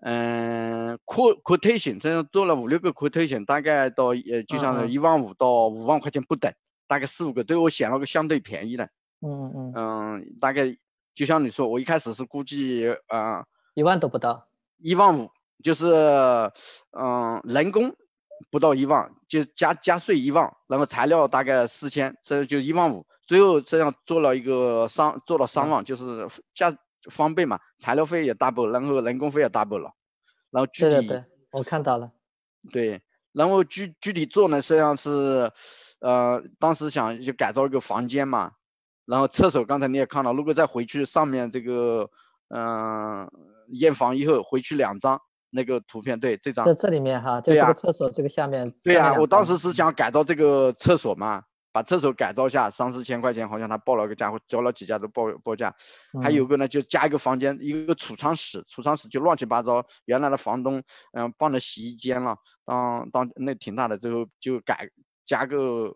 [0.02, 6.54] 嗯，quotation，这样做了五六个 quotation，大概到呃就像一万五到五万块钱不等。
[6.89, 8.89] 大概四五个，对我选了个相对便宜的，
[9.21, 10.75] 嗯嗯嗯，大概
[11.13, 14.47] 就像你说，我一开始是估计啊，一万都不到，
[14.80, 15.30] 一万五，
[15.63, 15.86] 就是
[16.97, 17.95] 嗯，人工
[18.49, 26.75] 不到一万，就加加税一万，然后材料大概四千，这就一万五，最后这样做了一个三，做了三万，就是加
[27.12, 29.93] 翻倍嘛，材料费也 double，然后人工费也 double 了，
[30.49, 32.13] 然后具体我看到了，
[32.71, 35.52] 对，然后具具体做呢，实际上是。
[35.99, 38.53] 呃，当时想就改造一个房间嘛，
[39.05, 42.09] 然后厕所刚才你也看了，如果再回去上面这个，
[42.47, 43.29] 嗯，
[43.73, 55.75] 验房以后回去两张那个图片，对这张，在这里面哈，就这个厕所这个下面，对呀，我当时是想改造这个厕所嘛，把厕所改造下三四千块钱，好像他报了个价，或交了几家都报报价，
[56.23, 60.81] 还有个呢就加一个房间，一个储藏室，储藏室就乱七八糟，原来的房东
[61.12, 64.89] 嗯放的洗衣间了，当当那挺大的，最后就改。
[65.30, 65.96] 加个，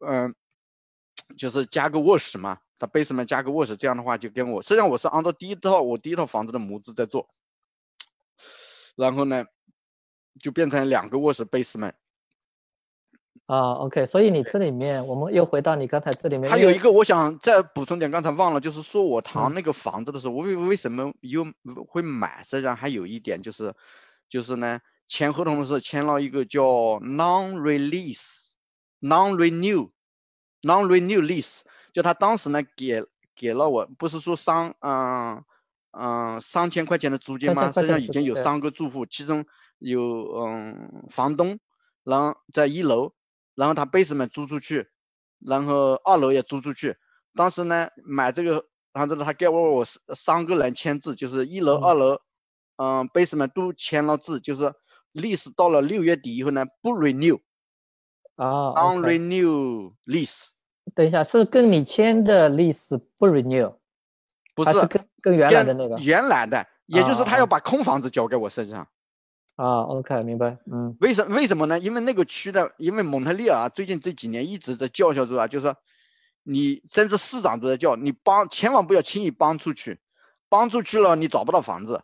[0.00, 0.34] 嗯，
[1.34, 7.30] 就是加个卧室嘛，他 basement 加个卧室，这样的话就跟我，实际上我是按照第一套我第一套房子的模子在做，
[8.96, 9.46] 然后呢，
[10.38, 11.94] 就变成两个卧室 basement。
[13.46, 21.46] 啊，OK，所以你这里面，我们又回到你刚才这里面，还有一个我想再补充点，刚才忘了，就是说我谈那个房子的时候，我为为什么又
[21.88, 22.44] 会买？
[22.44, 23.74] 实际上还有一点就是，
[24.28, 24.80] 就是呢。
[25.08, 26.62] 签合同的时候签了一个叫
[27.00, 28.52] non-release、
[29.00, 29.90] non-renew、
[30.62, 31.60] non-renew lease，
[31.92, 33.04] 就他当时呢给
[33.36, 35.44] 给了我，不是说三嗯
[35.90, 37.70] 嗯三千块钱的租金吗？
[37.70, 39.44] 实际上已经有三个住户，其中
[39.78, 40.00] 有
[40.34, 41.58] 嗯房东，
[42.04, 43.12] 然后在一楼，
[43.54, 44.88] 然后他 basement 租出去，
[45.40, 46.96] 然后二楼也租出去。
[47.34, 52.20] 当时呢买这个房子他给我我三个人签字，就是一楼、二楼，
[52.76, 54.72] 嗯 basement 都签了字，就是。
[55.12, 57.40] Lease 到了六月底以后呢，不 renew，
[58.36, 60.48] 啊，non-renew lease。
[60.94, 63.76] 等一下，是跟你签的 lease 不 renew，
[64.54, 65.96] 不是跟跟原来的那个？
[65.98, 68.88] 原来的，也就是他要把空房子交给我身上。
[69.56, 70.58] 啊，OK，明白。
[70.70, 71.78] 嗯，为什为什么呢？
[71.78, 75.76] 因为那个区的，因为蒙特利尔最近这几年一直在叫嚣着啊，就是
[76.42, 80.00] 你甚至市长都在叫你帮，千万不要轻易搬出去，
[80.48, 82.02] 搬出去了你找不到房子，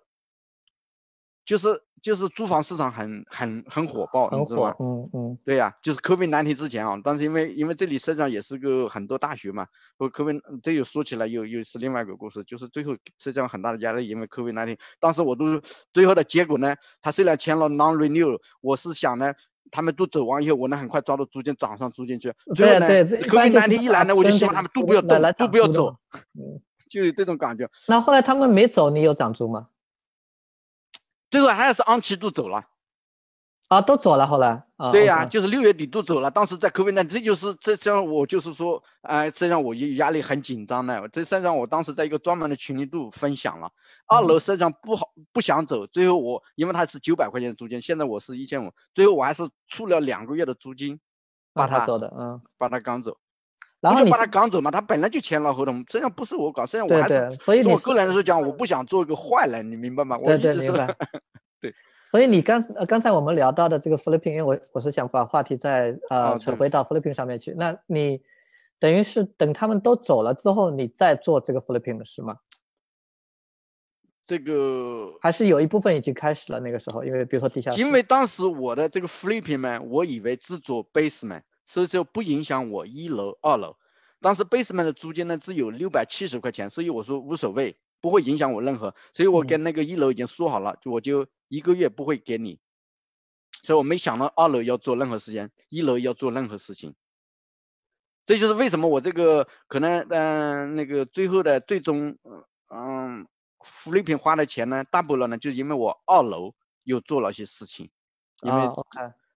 [1.45, 9.67] 就是就是租房市场很很很火爆，很火，嗯嗯，对呀，就是 COVID 难题之前啊，但是因为因为这里实际上也是个很多大学嘛，
[9.99, 15.61] 和 COVID 这又说起来又又是另外一个故事，就是最后实际上很大的压力，因为 COVID 难题，当时我都
[15.93, 19.35] 最后的结果呢，他虽然签了 Non-Renew，我是想呢。
[19.71, 22.33] 他们都走完以后，我能很快抓到租金涨上租金去。
[22.55, 25.95] 对对，可能难题一来呢，我就希望他们都不要动，都不要走，
[26.89, 27.69] 就有这种感觉。
[27.87, 29.69] 那后来他们没走，你有涨租吗？
[31.31, 32.65] 最后还是安琪都走了。
[33.69, 34.65] 啊，都走了，后来。
[34.93, 36.31] 对呀，就是六月底都走了。
[36.31, 41.07] 当时在 COVID 那，这就是这让我就是说，哎，实际上我压力很紧张的。
[41.09, 43.73] 这实际上我当时在一个专门的群里都分享了。
[44.07, 45.87] 二楼实际上不好，不想走。
[45.87, 48.73] 最后我因为他是九百块钱的租金，现在我是一千五。
[48.95, 50.99] 最后我还是出了两个月的租金，
[51.53, 53.19] 把他走的，嗯，把他赶走。
[53.81, 60.17] 然后你把他赶走嘛，他本来就签了合同，实际上不是我搞，实际上我还是所以我个人来说讲，我不想做一个坏人，你明白吗？
[60.19, 60.87] 我对对明白。
[61.61, 61.73] 对。
[62.11, 67.53] 所以你刚呃刚才我们聊到的这个 Flipping，因为我我是想把话题再呃扯回到 Flipping 上面去。
[67.53, 68.23] 那你
[68.81, 72.39] 等于是等他们都走了之后，你再做这个 Flipping 的事吗？
[74.27, 76.61] 这个还是有一部分已经开始了。
[76.61, 83.77] 那个时候，因为比如说地下因为当时我的这个 Flipping 嘛，我以为只做 Basement，所以说不影响我一楼、二楼。
[84.21, 88.97] 当时 Basement 的租金呢只有六百七十块钱，所以我说无所谓，不会影响我任何。
[89.13, 91.29] 所以我跟那个一楼已经说好了，就我就。
[91.51, 92.61] 一个月不会给你，
[93.63, 96.95] 所以我没想到二楼要做任何事情，一楼要做任何事情。
[98.27, 102.19] 这就是为什么我这个可能嗯那个最后的最终
[102.69, 103.27] 嗯
[103.65, 107.89] 福利品花的钱呢大部分呢，就是因为我二楼又做了些事情，
[108.43, 108.61] 因为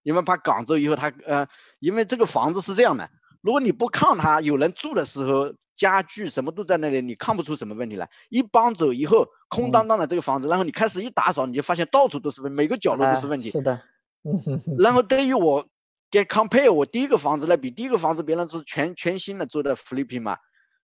[0.02, 1.46] 因为把赶走以后他呃
[1.78, 3.10] 因为这个房子是这样的，
[3.40, 5.54] 如果你不看它有人住的时候。
[5.74, 8.08] 家具什么都在那里，你看不出什么问题来。
[8.28, 13.50] 一搬走以后，空荡荡的这个房子，然后你开始一打扫，你就发现到处都是问每个角落都是问题。
[13.50, 13.82] 是的，
[14.78, 15.66] 然后对于我
[16.10, 20.36] 跟 compare 我第一个房子来比，第一个房子别人是全全新的做的 flipping 嘛，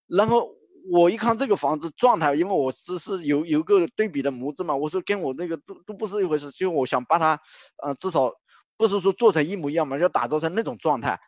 [0.09, 0.49] 然后
[0.91, 7.39] 我一看这个房子状态，因为我只是有有个对比的模子嘛，我说跟我那个都都不是一回事，就我想把它，
[7.85, 8.33] 呃，至少
[8.79, 11.21] 不是说做成一模一样嘛，要打造成那种状态。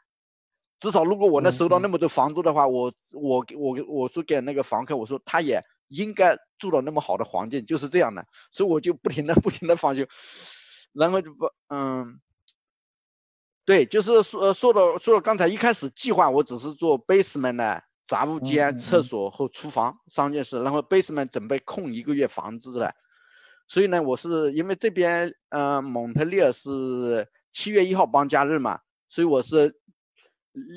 [0.78, 10.06] 至少如果我能收到那么多房租的话，我我我我说给那个房客，我说他也应该住到那么好的环境，就是这样的，所以我就不停的不停的放修，
[10.94, 12.18] 然后就不嗯，
[13.66, 22.94] 对，就是说说到说到刚才一开始计划，我只是做 basement 的杂物间、厕所和厨房三件事，然后 basement 准备空一个月房子的，
[23.68, 29.76] 所以呢，我是因为这边嗯蒙特利尔是七月一号搬家日嘛，所以我是。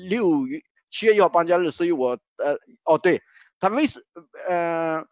[0.08, 3.20] 六月七月一号搬家日，所以我呃哦对，
[3.58, 4.00] 他为什
[4.48, 5.04] 呃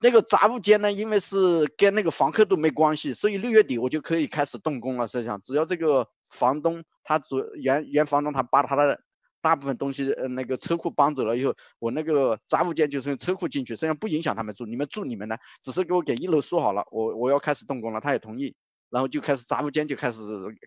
[0.00, 0.90] 那个杂物间呢？
[0.90, 5.06] 因为是跟那个房客都没关系，所以六月底我就可以开始动工了。
[5.06, 8.98] 实际上，只要这个房东他主原原房东他把他的
[9.42, 14.64] 大部分东西呃那个车库搬走了以后，我那个杂物间就是用车库进去，实际上不影响他们住。
[14.64, 18.56] 你们住你们的，只是给我给一楼说好了，我我要开始动工了，他也同意，
[18.92, 20.20] 然后就开始杂物间就开始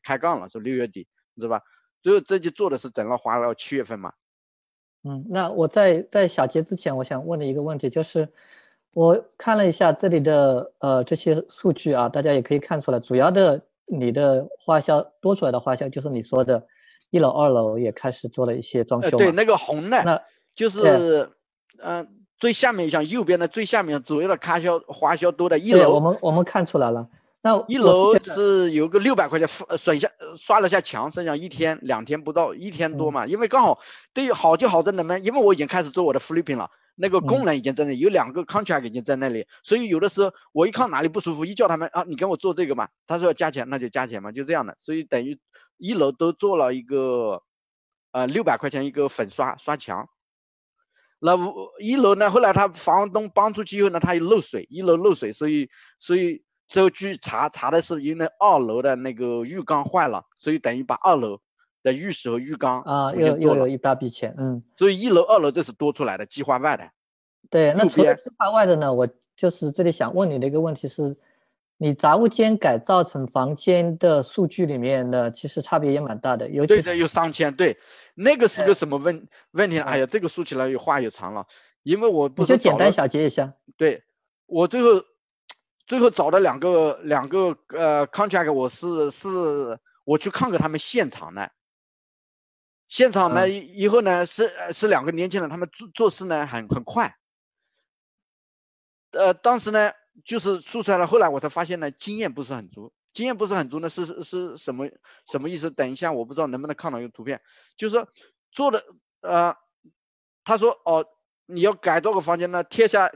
[0.04, 1.08] 开杠了，说六月底，
[1.38, 1.62] 知道吧？
[2.02, 4.12] 最后这就做的是整个花了七月份嘛。
[5.04, 8.28] 嗯，那我在在小结之前，我想问的一个问题就是，
[8.96, 16.66] 我看了一下这里的呃这些数据啊，大家也可以看出来，主要的你的花销多出来的花销就是你说的，
[17.12, 19.16] 一楼二楼也开始做了一些装修。
[19.16, 20.20] 对，那个红的，那
[20.56, 21.30] 就是
[21.78, 25.94] 嗯最下面像右边的最下面左右的开销花销多的一楼。
[25.94, 27.08] 我们我们看出来了。
[27.46, 33.28] 那一楼是有个六百块钱，损下刷了下墙，剩下一天两天不到，一天多嘛。
[33.28, 33.80] 因为刚好
[34.16, 35.20] 对好就好在哪么？
[35.20, 44.76] 因为我已经开始做我的 flipping 了，那个工人已经在那里，有两个 contract 已经在那里，所以有的时候我一看哪里不舒服，一叫他们啊，你给我做这个嘛，他说要加钱，那就加钱嘛，就这样的。
[44.80, 45.38] 所以等于
[45.78, 47.44] 一楼都做了一个
[48.12, 50.10] 呃六百块钱一个粉刷刷墙，
[51.20, 51.38] 那
[51.78, 56.44] 一楼呢，后来他房东搬出去以后呢，他又漏水，一楼漏水，所以所以。
[56.68, 61.40] 最后去查查的是，因为二楼的那个浴缸坏了，所以等于把二楼
[61.84, 66.90] 的浴室和浴缸啊又又有一大笔钱，嗯，所以一楼二楼这是多出来的计划外的。
[67.52, 68.92] 对，那除了计划外的呢？
[68.92, 71.16] 我就是这里想问你的一个问题是，
[71.78, 77.78] 你杂物间改造成房间的数据里面呢，其实差别也蛮大的，尤其是有上千，对，
[78.16, 79.80] 那个是个什么问问题？
[79.80, 81.46] 哎呀，这个说起来有话又长了，
[81.84, 84.04] 因为我不就简单小结一下，对
[84.48, 85.04] 我最后。
[85.88, 91.52] 最后找了两个两个呃 contract，我是是我去看过他们现场的，
[92.88, 97.16] 现场呢以后呢是是两个年轻人，他们做做事呢很很快。
[99.12, 99.92] 呃，当时呢
[100.24, 104.90] 就是说出来了，后来我才发现呢经验不是很足，经验不是很足呢是是什么
[105.26, 105.72] 什么意思？
[105.72, 107.42] 等一下我不知道能不能看到一个图片，
[107.78, 108.08] 就是
[108.52, 108.84] 做的
[109.22, 109.56] 呃，
[110.44, 111.06] 他说哦
[111.46, 113.12] 你要改多个房间呢，贴下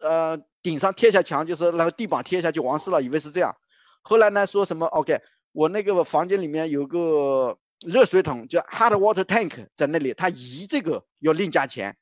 [0.00, 3.56] 呃顶上贴下墙，就是那个地板贴下就完事了，以为是这样。
[4.02, 5.20] 后来呢说什么 OK，
[5.52, 11.96] 我那个房间里面有个热水桶叫 hot water tank 在那里，他移这个要另加钱，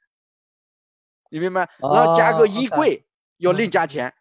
[1.30, 1.68] 你明白？
[1.78, 4.14] 然后加个衣柜要另加钱，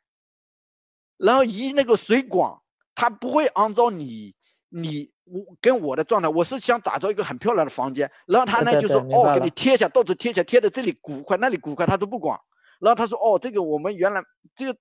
[1.17, 2.59] 然后移那个水管，
[2.95, 4.35] 他不会按照你
[4.69, 12.39] 你我跟我的状态，我是想打造一个很漂亮的房间，然后他呢就说哦给你贴一下，到处贴一下，贴在这里鼓块那里鼓块他都不管，
[12.79, 14.21] 然后他说哦这个我们原来
[14.55, 14.79] 这个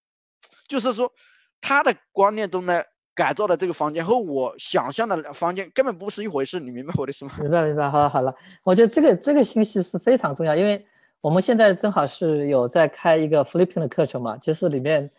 [0.68, 1.12] 就是说
[1.60, 2.82] 他的观念中呢。
[3.16, 7.32] 改造的这个房间和我想象的房间根本不是一回事，你明白我的意思吗？
[7.40, 10.84] 明白明白，好了好了，我觉得这个这个信息是非常重要，因为
[11.22, 15.10] 我们现在正好是有在开一个 flipping 的课程嘛，就是里面，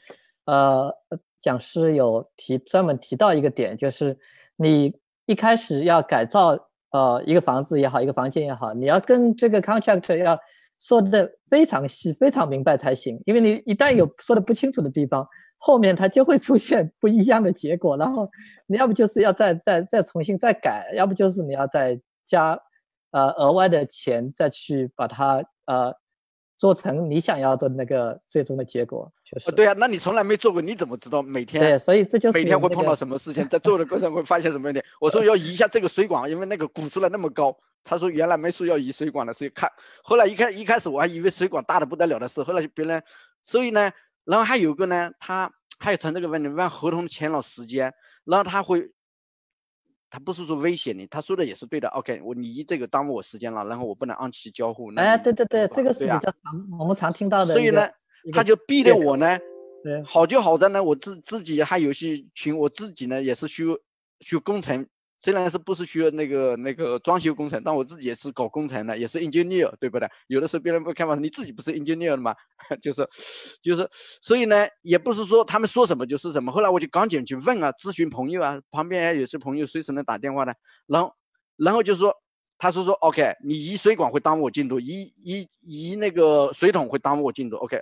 [0.46, 0.96] 呃，
[1.40, 4.16] 讲师有提专门提到一个点，就是
[4.58, 4.94] 你
[5.26, 6.50] 一开始要改造
[6.92, 10.40] 呃一个房子也好，一个房间也好，你要跟这个 contractor 要
[10.80, 15.28] 说的非常细、非常明白才行，因为你一旦有说的不清楚的地方。
[15.60, 18.30] 后面它就会出现不一样的结果，然后
[18.68, 22.56] 你要不就是要再再再重新再改，要不就是你要再加
[23.10, 25.92] 呃额外的钱再去把它呃
[26.58, 29.12] 做成你想要的那个最终的结果。
[29.24, 31.64] 确实，对啊，那你从来没做过，你怎么知道每天？
[31.64, 34.84] 对，所以这就是每天会碰到什么事情，在做的过程会发现什么问题。
[35.00, 37.58] 我说要移一下这个水管，因为那个鼓出来那么高。
[37.84, 39.72] 他说原来没说要移水管的，所以看
[40.04, 43.04] 后来一开一开始我还以为水管大的不得了的事，后来别人
[43.44, 43.92] 所以呢。
[44.26, 47.94] 然后还有个呢，他还有存这个问题，问合同签了时间，
[48.26, 48.92] 然后他会，
[50.10, 51.90] 他不是说威胁你，他说的也是对的。
[51.90, 54.92] OK，我你这个耽误我时间了，然后我不能按期交付。
[54.96, 57.54] 哎，对对对，这个是比较常我们常听到的。
[57.54, 57.90] 所以呢，
[58.32, 59.38] 他就逼着我呢，
[60.06, 63.66] 好就好在呢，我自自己还有些群，我自己呢也是学
[64.22, 64.88] 学工程。
[65.20, 70.10] 虽然是不是学那个那个装修工程，但我自己也是搞工程的，也是 engineer，对不对？
[70.28, 72.36] 有的时候别人不看嘛，你自己不是 engineer 的吗？
[72.82, 73.08] 就是，
[73.62, 73.90] 就是，
[74.22, 76.52] 所以呢，也不是说他们说什么就是什么。
[76.52, 80.56] 后来我就赶紧去问啊，咨询朋友啊，旁边有些朋友随时能打电话的。
[80.86, 81.14] 然后，
[81.56, 82.14] 然后就说，
[82.58, 87.58] 他说说 OK，你移水管会耽误我进度，移移移那个水桶会耽误我进度。
[87.58, 87.82] OK，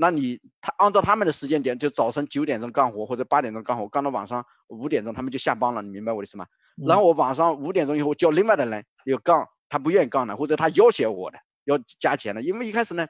[0.00, 6.46] 那你他按照他们的时间点，就早晨九点钟干活或者八点钟干活，干到晚上五点钟他们就下班了，你明白我的意思吗？
[6.88, 13.06] 然后我晚上五点钟以后叫另外的人要干，他不愿意干了，或者他要挟我的要加钱的，因为一开始呢，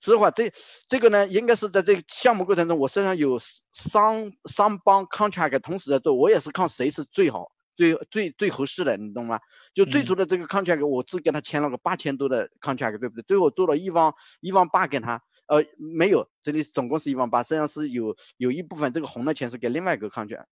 [0.00, 0.50] 说实话这
[0.88, 7.52] 这个呢应该是在这个项目过程中，我身上有三三帮 contract 同时在做，我也是看谁是最好。
[7.74, 9.40] 最最最合适的，你懂吗？
[9.72, 13.22] 就最初的这个 contract，我只跟他签了个八千多的 contract，对不对？
[13.22, 15.22] 最后做了一万一万八给他，
[15.52, 20.46] 呃，没有，这里总共是一万八，实际上是有有一部分这个红的钱是给另外一个 contract，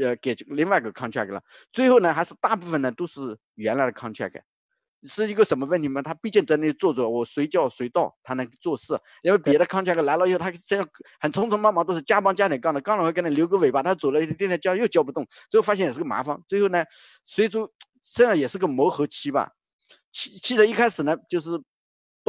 [0.00, 1.42] 呃，给另外一个 contract 了。
[1.72, 4.42] 最后呢，还是大部分呢都是原来的 contract。
[5.02, 6.02] 是一个什么问题吗？
[6.02, 9.00] 他毕竟在那里坐着，我随叫随到，他能做事。
[9.22, 16.42] 因为别的 contract 来了以后，他这样很匆匆忙忙，都是加班加点干的，干了会给你留个尾巴，他走了一天天交又交不动，最后发现也是个麻烦。
[16.48, 16.84] 最后呢，
[17.24, 17.72] 随着
[18.02, 19.50] 这样也是个磨合期吧。
[20.12, 21.50] 其其实一开始呢，就是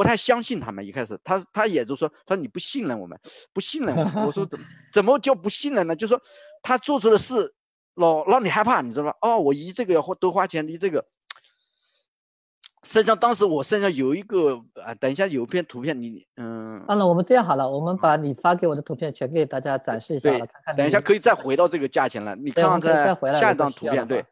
[0.00, 0.86] 不太相信他们。
[0.86, 3.20] 一开始他他也就说，他说你不信任我们，
[3.52, 4.28] 不信任我。
[4.28, 4.58] 我说怎
[4.90, 5.94] 怎么叫不信任呢？
[5.94, 6.22] 就说
[6.62, 7.54] 他做出的事
[7.92, 9.16] 老让你害怕，你知道吧？
[9.20, 11.04] 哦，我移这个要花多花钱，移这个。
[12.82, 16.82] 实际上，当时我身上有一个啊，等一下有一片图片，你嗯。
[16.88, 20.76] 那我们这样好了，我们把你发给我的图片全给大家展示一下，看看。
[20.76, 24.24] 等一下可以再回到这个价钱了，你看看在下一张图片，对。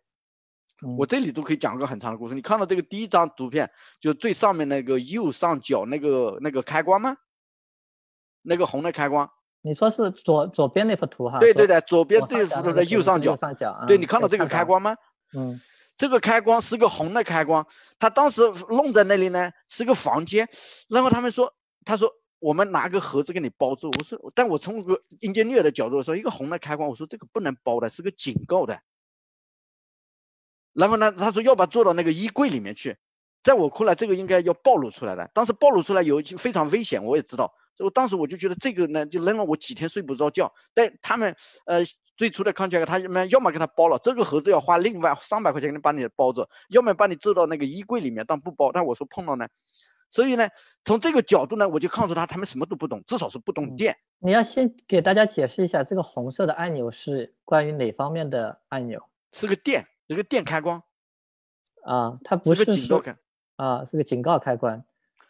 [0.97, 2.35] 我这里都可以讲个很长的故事。
[2.35, 3.71] 你看到这个第一张图片，
[4.01, 7.17] 就最上面那个右上角那个那个开关吗？
[8.43, 9.29] 那个红的开关。
[9.63, 11.41] 你说是左左边那幅图哈？
[11.41, 13.31] 对对对，左边这幅图的右上角。
[13.33, 13.85] 右上角。
[13.89, 14.97] 对你看到这个开关吗？
[15.37, 15.61] 嗯。
[15.97, 17.67] 这个开关是个红的开关，
[17.99, 20.49] 他当时弄在那里呢，是个房间。
[20.89, 21.55] 然后他们说，
[21.85, 23.91] 他说我们拿个盒子给你包住。
[23.91, 28.81] 我说，但我从个 engineer 的角度说，一个红的开关，我说这个不能包的，是个警告的。
[30.79, 32.97] 然后呢，他说要把做到那个衣柜里面去，
[33.43, 35.31] 在我看来，这个应该要暴露出来的。
[35.35, 37.53] 当时暴露出来有非常危险，我也知道。
[37.79, 40.53] 我当时我就觉得这个呢，就扔了我几天睡不着觉。
[40.75, 41.35] 但他们
[41.67, 41.85] 呃。
[42.19, 48.73] 最初的 contract，他们要么给他包了，这个盒子要花另外三百块钱给你把你包着，要么把你做到那个衣柜里面，但不包。
[48.73, 49.47] 但我说碰到呢，
[50.11, 50.49] 所以呢，
[50.85, 53.97] 从这个角度呢，我就看出他他们什么都不懂，至少是不懂电。
[54.19, 59.01] 你要先给大家解释一下，这个红色的按钮是关于哪方面的按钮？
[59.31, 60.83] 是个电，一个电开关。
[61.85, 63.17] 啊，它不是是个警告开，
[63.55, 64.85] 啊，是个警告开关。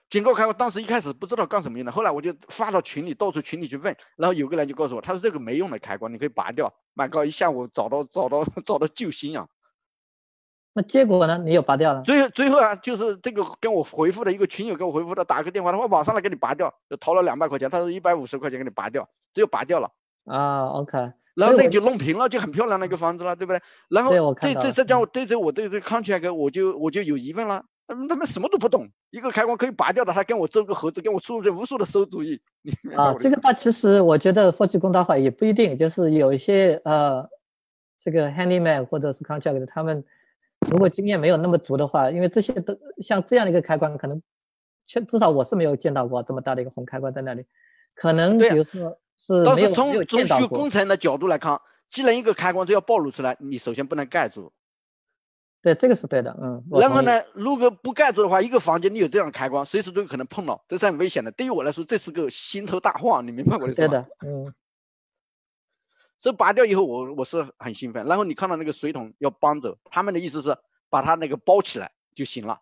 [0.09, 6.75] 警告开关，当时一开始不知道干什么用的，后来我就发到群里，到处群里去问，然后有个人就告诉我，他说这个没用的开关，你可以拔掉。
[6.95, 9.49] 蛮高一下午找到找到找到救星啊！
[10.73, 11.39] 那结果呢？
[11.39, 12.03] 你有拔掉了？
[12.03, 19.93] 最最后啊，就是这个跟我回复的一个群友给我回复的，打个电话，他说网上来给你拔掉，就掏了两百块钱，他说一百五十块钱给你拔掉，只有拔掉了
[20.25, 20.67] 啊。
[20.67, 23.61] OK，然后那就弄平了，就很漂亮的一个房子了，对不对？
[23.89, 32.41] 然后这这这叫对这我对这 contract 我就我就有疑问了，他们他们什么都不懂，一个开关可以拔掉的，他跟我做个盒子，跟我出这无数的馊主意。
[32.97, 37.29] 啊，这个吧，其实我觉得说句公道话，也不一定，就是有一些呃，
[38.01, 40.05] 这个 handyman 或者是 contract 他们。
[40.69, 44.21] 如果经验没有那么足的话，因为这些都像这样的一个开关，可能，
[44.89, 47.45] 确至少我是没有见到过这么大的一个红开关在那里。
[47.95, 51.61] 可能比如说是但是从从学工程的角度来看，
[51.91, 54.53] 既然一个开关都要暴露出来，你首先不能盖住。
[55.61, 56.65] 对，这个是对的，嗯。
[56.71, 61.33] 然后呢，如果不盖住的话，一个房间你有这样开关，随时都有可能碰到，这是很危险的。
[61.33, 63.89] 对于我来说，这是个心头大患，你明白我的意思吗？
[63.89, 64.55] 对的，嗯。
[66.21, 68.07] 这拔掉以后，我我是很兴奋。
[68.07, 70.57] 然后你看到那个水桶要搬走，他们的意思是
[70.91, 72.61] 把它那个包起来就行了。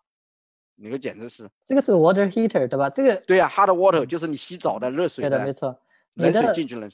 [0.75, 2.89] 那个简直是这个是 water heater 对吧？
[2.89, 5.23] 这个对呀，hot water 就是你洗澡的热水。
[5.23, 5.79] 对的，没错。
[6.17, 6.89] 冷水进去了。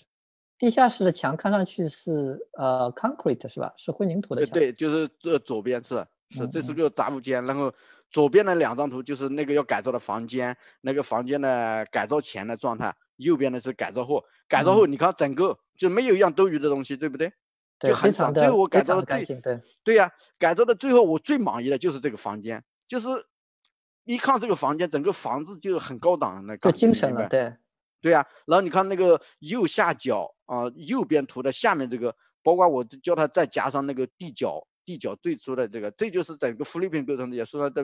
[0.58, 3.74] 地下室的墙看上去是呃 concrete 是吧？
[3.76, 4.54] 是混凝土的墙。
[4.54, 7.74] 对，就是这左边是是这是个杂物间，然后
[8.12, 12.96] 左边的两张图就是那个要改造的房间，那个房间的改造前的状态。
[13.18, 17.32] 右边的是改造后，改造后你看整个就没有一样多余的东西，对不对？
[17.78, 18.34] 对就很爽。
[18.34, 23.08] 最后我改造的最对对呀，改造的最后我最满意的就是这个房间，就是
[24.04, 26.72] 一看这个房间，整个房子就很高档那个。
[26.72, 27.54] 精神了，对
[28.04, 28.24] 对呀。
[28.46, 34.68] 然后你看那个右下角啊，右边图的下面这个，包括我叫他再加上那个地角。
[34.86, 37.38] 地角最初的这个，这就是整个菲律宾构成的。
[37.38, 37.82] 也说在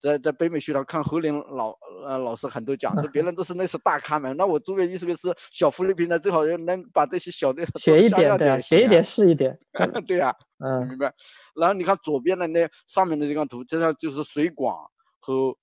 [0.00, 1.76] 在在北美学堂看侯林老
[2.06, 9.58] 呃老师很多讲，别人都是那是大咖们，那我作为意思是小菲律宾的，最好要能把这些小的学一点，对，啊学一点是一点。
[10.06, 10.32] 对呀，
[10.64, 11.12] 嗯，明白。
[11.56, 14.72] 然后你看左边的那上面的这张图，这张就是水管
[15.18, 15.56] 和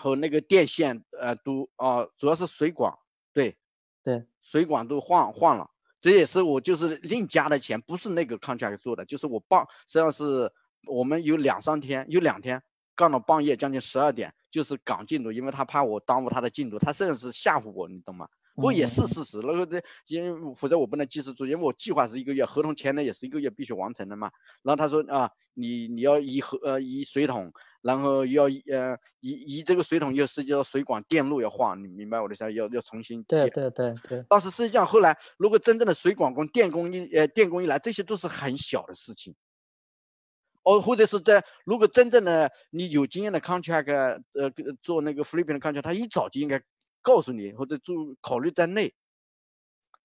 [0.00, 2.98] 和那个电线，呃，都啊，主要是水管，
[3.34, 3.58] 对
[4.02, 5.70] 对，水管都换换了。
[6.00, 10.50] 这也是我就是另加的钱，不是那个 contract 做的，就是我半实际上是
[10.86, 12.62] 我们有两三天，有两天
[12.96, 18.28] 干到半夜将近十二点，就是赶进度，因为他怕我耽误他的进度，他甚至是吓唬我，你懂吗？
[18.56, 24.32] 不过也是事实，那个这因为否则我不能及时做，因为我计划是一个月，合同签的也是一个月必须完成的嘛。
[24.62, 27.52] 然后他说啊，你你要移合呃移水桶，
[27.82, 32.52] 然后要呃移移这个水桶又涉及到水管电路要换，你明白我的意思？
[32.52, 34.24] 要要重新对对对对。
[34.28, 39.34] 但是实际上后来如果真正的水管工、电工一呃电工一来，这些都是很小的事情。
[40.62, 44.50] 哦，或者是在如果真正的你有经验的 contract 呃
[44.82, 46.62] 做那个 flipping 的 contract，他一早就应该。
[47.02, 48.92] 告诉你或者做考虑在内，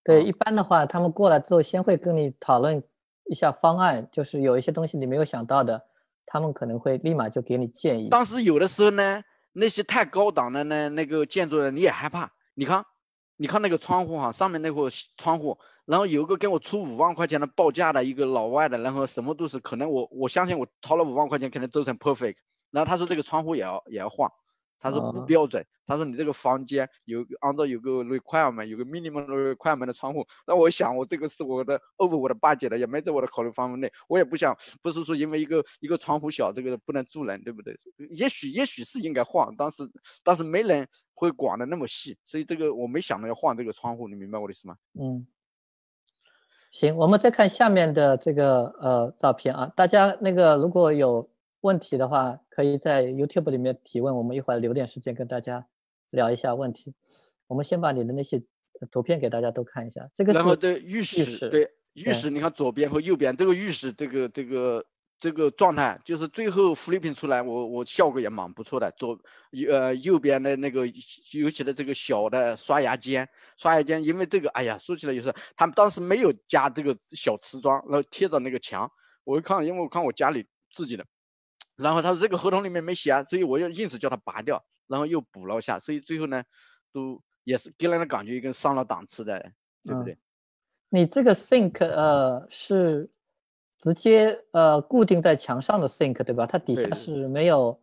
[0.02, 2.82] 对，一般的话，他们过来之后，先会跟你讨论
[3.26, 5.86] 一下方案，就是有一些东西你没有想到的，
[6.26, 8.10] 他们可能会立马就给你建议。
[8.10, 9.24] 当时有的时候呢，
[9.54, 12.32] 那些太高档的呢，那个建筑人你也害怕。
[12.54, 12.86] 你看，
[13.38, 22.36] 你看那个窗户哈，上面那个窗户，然后有个给我出五万块钱的报价的一个老外的，然后什么都是可能我我相信我掏了五万块钱肯定做成 perfect，
[22.72, 24.32] 然后他说这个窗户也要也要换。
[24.80, 30.26] 他说不标准，他说你这个房间有按照有个 requirement，有个 minimum requirement 的窗户。
[30.46, 33.92] 那我想我这个是我的 over 我的 budget 的，也没在我的考虑范围内。
[34.08, 37.78] 我也不想，不是说因为一个一个窗户小，这个不能住人，对不对？
[38.12, 39.90] 也许也许是应该换，但是
[40.24, 44.76] 但是没人会管的那么细，所以这个我没想到要换这个窗户，你明白我的意思吗？
[45.00, 45.26] 嗯，
[46.70, 51.30] 行，我们再看下面的这个呃照片啊，大家那个如果有。
[51.66, 55.66] 问题的话，可以在 YouTube 里面提问，我们一会儿留点时间跟大家
[56.12, 56.94] 聊一下问题。
[57.48, 58.44] 我们先把你的那些
[58.92, 60.08] 图片给大家都看一下。
[60.14, 64.86] 这个然后对浴室，对浴室，你看左边和右边这个浴室，这个这个
[65.20, 68.92] 这个状态，就是最后 flipping 出来，我我效果也蛮不错的。
[68.96, 69.20] 左
[69.68, 78.92] 呃右边的那个尤其的这个小的刷牙间，刷牙间，因为这个哎呀，说起来也是他们当时没有加这个小瓷砖，然后贴着那个墙，
[79.24, 81.04] 我一看，因为我看我家里自己的。
[81.76, 86.44] 然后他说这个合同里面没写啊，所以我就硬是叫他拔掉，然后又补了一下，所以最后呢，
[86.94, 89.52] 都也是给人的感觉跟上了档次的，
[89.84, 90.18] 对不对？
[90.90, 93.10] 你这个 sink 呃是
[93.78, 96.46] 直接呃固定在墙上的 sink 对吧？
[96.46, 97.78] 它底下是没有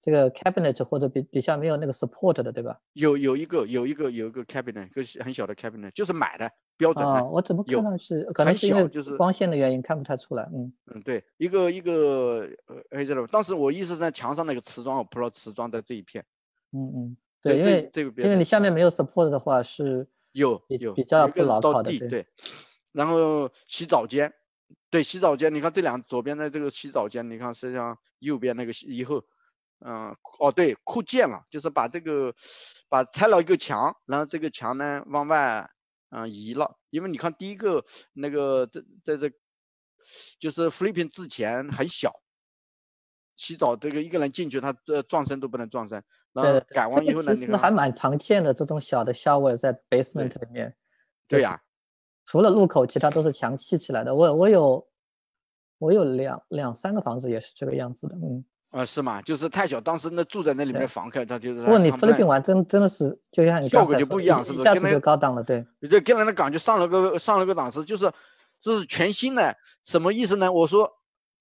[0.00, 2.80] 这个 cabinet 或者底底下没有那个 support 的，对吧？
[2.94, 7.10] 有有一个有一个有一个 cabinet，一个很小的 cabinet，就是买的标准的。
[7.10, 16.24] 啊，我怎么看上去可能是因为就是光线的原因看不太出来，嗯嗯，对，一个一个呃，黑色的，当时我意思是在墙上那个瓷砖，我铺了瓷砖在这一片。
[16.72, 22.26] 嗯嗯，对对，因为这个因为你下面没有 support 的话是有有比较不牢靠的，对，对，
[22.92, 24.32] 然后洗澡间，
[24.88, 29.22] 对，洗澡间，你看这两左边的这个洗澡间，你看实际上右边那个洗以后，
[29.80, 32.34] 嗯、哦对，扩建了，就是把这个
[32.88, 35.68] 把拆了一个墙，然后这个墙呢往外
[36.10, 39.30] 嗯、移了，因为你看第一个那个这在这
[40.38, 42.12] 就是 flipping 之前很小。
[43.36, 46.04] 洗澡这个一个人进去，他呃撞身都不能撞身，
[46.34, 50.68] 然后改完以后呢，其，实还蛮常见的这种小的 shower 在 basement 里面，
[51.26, 51.58] 就是对呀、
[52.26, 54.14] 除了入口，其他都是墙砌起来的。
[54.14, 54.86] 我我有
[55.78, 58.44] 我有两两三个房子也是这个样子的，嗯。
[58.72, 59.20] 呃，是吗？
[59.22, 68.12] 就是太小，当时那住在那里面的房客，他就是不过你他不能 flipping 完真真的是，就像你效果就不一样是一下子不是跟那就高档了，对，这跟人的感觉上了个上了个档次，就是
[68.60, 70.52] 这是全新的，什么意思呢？
[70.52, 70.92] 我说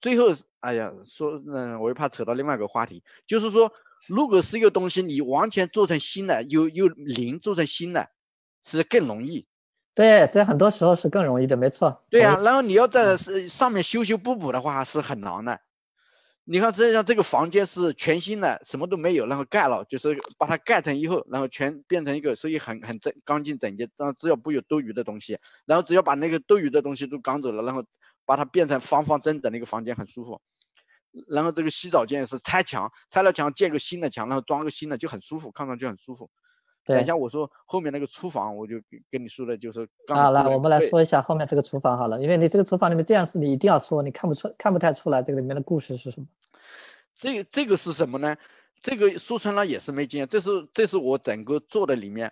[0.01, 3.71] 最后，哎呀，说嗯，我又怕扯到另外一个话题，就是说，
[4.07, 8.07] 如果是一个东西你完全做成新的，又又零做成新的，
[8.63, 9.45] 是更容易。
[9.93, 12.03] 对，在很多时候是更容易的，没错。
[12.09, 15.59] 对呀、然后你要嗯在是上面修修补补的话是很难的。
[16.51, 25.37] 你看，实际上这个房间是全新的，什么都没有，然后盖了，就是把它盖成以后，然后全变成一个，所以很很整干净整洁，然后只要不有多余的东西，
[25.67, 27.83] 然后只要把那个多余的东西都赶走了，然后
[28.25, 30.41] 把它变成方方正正的一个房间，很舒服。
[31.27, 36.31] 然后这个洗澡间也是拆墙，拆了墙建个新的墙，然后装个新的，就很舒服，看上去很舒服。
[36.85, 46.25] 等一下我说后面那个厨房，我就跟跟你说的就是刚啊，来，我们来说一下后面这个厨房好了，因为你这个厨房里面这样是你一定要说，你看不出看不太出来这个里面的故事是什么。
[47.19, 48.37] 这这个是什么呢？
[48.79, 52.31] 这个说穿了也是没经验，这是这是我整个做的里面，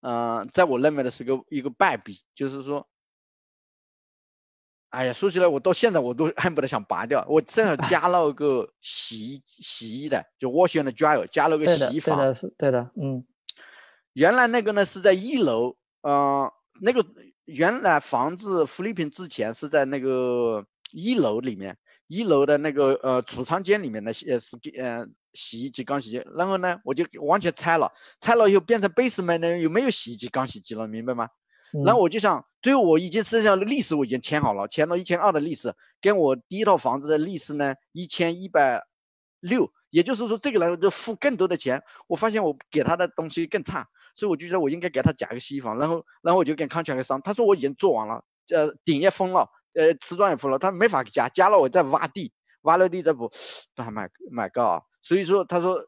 [0.00, 2.88] 嗯、在我认为的是个一个败笔，就是说，
[4.88, 7.24] 哎呀，说起来我到现在我都恨不得想拔掉。
[7.28, 12.18] 我正好加 了个洗衣洗衣的，就 wash and dryer，加了个，洗衣房。
[12.18, 13.24] 对的，是对的，嗯
[14.12, 17.06] 原来那个呢是在一楼，呃，那个
[17.44, 21.78] 原来房子 flipping 之前是在那个一楼里面，
[22.10, 31.28] 一楼的那个呃储藏间里面的洗呃是呃洗衣机、干洗机，然后呢我就完全拆了，拆了以后变成 basement 呢有没有洗衣机、干洗机了，明白吗？
[31.72, 38.82] 嗯，然后我就想，最后我已经剩下的利息我已经签好了，签了一千二的利息，跟我第一套房子的利息呢一千一百
[39.38, 43.86] 六，也就是说这个人就付更多的钱，我发现我给他的东西更差，
[44.16, 53.30] 所以我就觉得我应该给他加个洗衣房，然后然后我就跟 contract 商，他说我已经做完了，呃顶也封了，呃瓷砖也铺了，他没法加，加了我再挖地，挖了地再补，
[53.74, 55.86] 这还买买个啊，所以说他说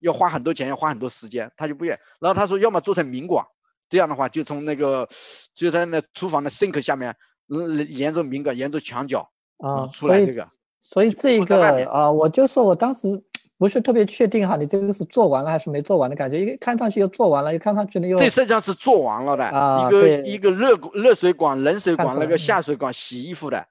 [0.00, 3.46] 要花很多钱，要花很多时间，他就不愿，然后他说要么做成明管。
[3.88, 5.08] 这样的话，就从那个
[5.54, 7.16] 就在那厨房的 sink 下面，
[7.48, 10.50] 嗯，沿着明管，沿着墙角，啊，出来这个。
[10.82, 13.22] 所以这个啊，我就说我当时
[13.58, 23.66] 不是特别确定哈，你这个是做完了还是没做完的感觉，因为看上去又做完了，又看上去呢又这实际上是做完了的，啊一个一个热热水管、冷水管、那个下水管洗衣服的，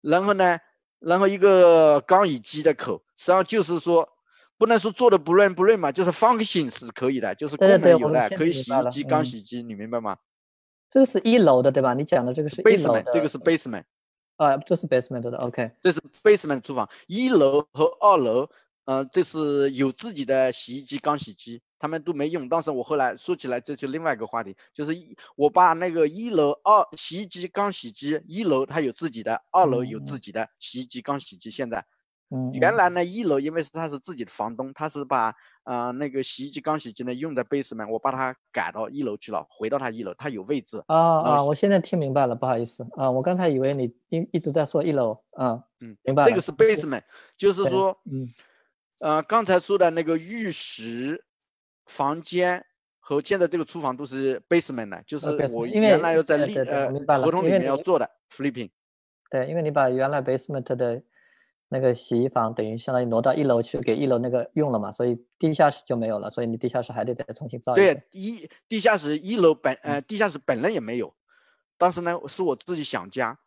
[0.00, 0.58] 然后呢，
[1.00, 4.08] 然后一个缸乙机的口，实际上就是说，
[4.56, 10.16] 不能说做的不润不润嘛，就是 function 是可以的，就是功能有的，可以洗衣机、缸嗯洗机，你明白吗
[10.90, 11.92] 这个是一楼的对吧？
[11.92, 13.82] 你讲的这个是？basement，这个是 basement。
[14.36, 18.48] 啊，这是 basement 的，OK，这是 basement 厨房，一楼和二楼，
[18.88, 22.48] 呃，这是有自己的洗衣机、干洗机，他们都没用。
[22.48, 31.50] 但是我后来说起来，这就另外一个话题，就是一我把那个一楼二洗衣机、干洗机，一楼它有自己的，二楼有嗯自己的洗衣机、干洗机。
[31.50, 31.84] 现在
[32.30, 35.34] 嗯，嗯原来呢，一楼因为是他是自己的房东，他是把
[35.64, 40.82] 呃那个洗衣机、干洗机呢用在 basement，我把它改到一楼去了，回到他一楼，他有位置。
[40.86, 47.02] 啊啊，我现在听明白了，不好意思啊，我刚才以为你一一直在说一楼，啊，嗯，明白了，这个是 basement，
[47.36, 47.94] 就是说。
[48.10, 48.32] 嗯
[48.98, 51.24] 呃，刚才说的那个浴室、
[51.86, 52.66] 房间
[52.98, 58.70] 和现在这个厨房都是 basement 的，就是我原来要在立呃合同里面要做的 flipping。
[59.30, 61.02] 对，因为你把原来 basement 的
[61.68, 67.76] 那个洗衣房等于相当于挪到一楼去给一楼那个用了嘛，所以地下室就没有了，所以你地下室还得再重新造一。
[67.76, 71.14] 对，一地下室一楼本呃地下室本来也没有，
[71.76, 73.38] 当时呢是我自己想加，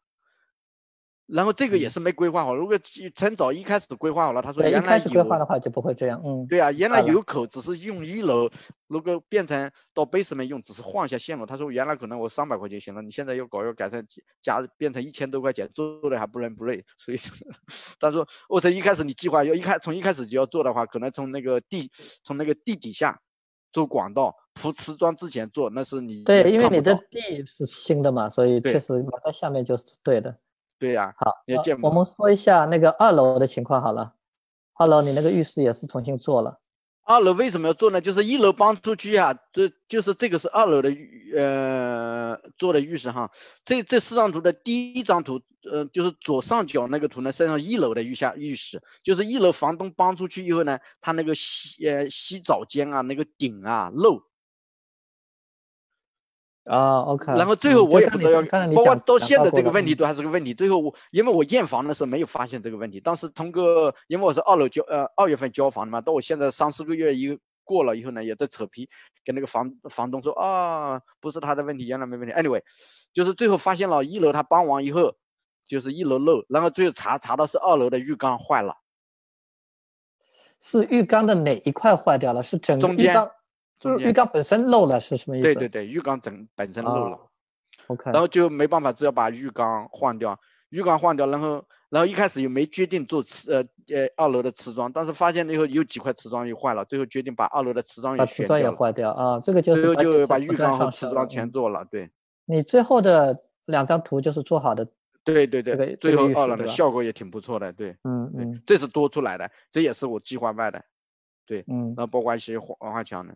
[1.34, 2.54] 然后这个也是没规划好。
[2.54, 2.78] 如果
[3.16, 8.50] 趁早一开始规划好了，他说原来开始规划的话就不会这样，嗯，对啊，原来有口只是用一楼，
[8.88, 11.46] 如果变成到 basement 用，只是换一下线路。
[11.46, 14.06] 他说原来可能我三百块钱行了，你现在要搞要改成
[14.42, 16.84] 加变成一千多块钱，做的还不伦不类。
[16.98, 17.18] 所以
[18.00, 21.90] 他说我从一开始你计划要一开从一开始就要做的话，可能从那个地
[22.24, 23.22] 从那个地底下
[23.72, 30.30] 做管道铺瓷砖之前做，那是你对，因为你的地是新的嘛，所以确实埋在下面就是对的。
[30.32, 30.38] 对
[30.90, 34.14] 呀、好，呃也见不到我们说一下那个二楼的情况好了。
[34.74, 36.60] 二楼你那个浴室也是重新做了，
[37.04, 38.02] 二楼为什么要做呢？
[38.02, 43.30] 就是一楼搬出去啊，这就是这个是二楼的浴呃做的浴室哈。
[43.64, 45.40] 这这四张图的第一张图，
[45.72, 54.24] 呃，就是左上角那个图呢，实际上一楼的浴下浴室，就是一楼房东搬出去以后呢，他那个洗呃洗澡间啊，那个顶啊漏，
[56.66, 57.34] 啊，OK。
[57.34, 58.42] 然后最后我也不知道
[58.76, 60.54] 包括到现在这个问题都还是个问题。
[60.54, 68.90] 最后我因为我验房的时候没有发现这个问题，当时通过因为我是二楼交呃二月份交房的嘛，到我现在三四个月一个过了以后呢，也在扯皮，
[69.26, 72.34] 跟那个房房东说啊，不是他的问题，原来没问题。
[72.36, 72.62] Anyway，
[73.14, 75.16] 就是最后发现了一楼他搬完以后，
[75.66, 78.76] 就是一楼漏，然后最后查查到是二楼的浴缸坏了，
[80.60, 82.44] 是浴缸的哪一块坏掉了？
[82.44, 83.32] 是整个中间浴缸，
[83.82, 85.44] 中间浴浴缸本身漏了是什么意思？
[85.44, 87.18] 对对对，浴缸整本身漏了。
[87.18, 87.20] 哦
[87.88, 93.60] OK，然后就没办法，只要把浴缸换掉，浴缸换掉，然后然后一开始又没决定做瓷呃
[93.94, 102.10] 呃二楼的瓷砖，但是发现了以后有几块瓷砖又坏了，最后决定把二楼的瓷砖把也瓷砖也坏掉啊，这个就最后就把浴缸和瓷砖全嗯做了，对
[102.46, 104.88] 你最后的两张图就是做好的，
[105.26, 110.82] 对对这个对，最后二楼的效果也挺不错的，对对嗯嗯，这是多出来的，这也是我计划外的，
[111.46, 113.36] 对嗯然，后包括一些花花墙的，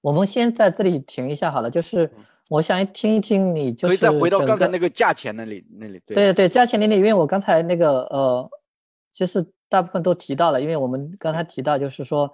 [0.00, 2.10] 我们先在这里停一下好了，就是
[2.48, 8.50] 我想听一听你就是可以再回到刚才那个价钱那里那里，对对对，价钱那里，因为我刚才那个呃，
[9.12, 12.30] 其实大部分都提到了，因为我们刚才提到就是说，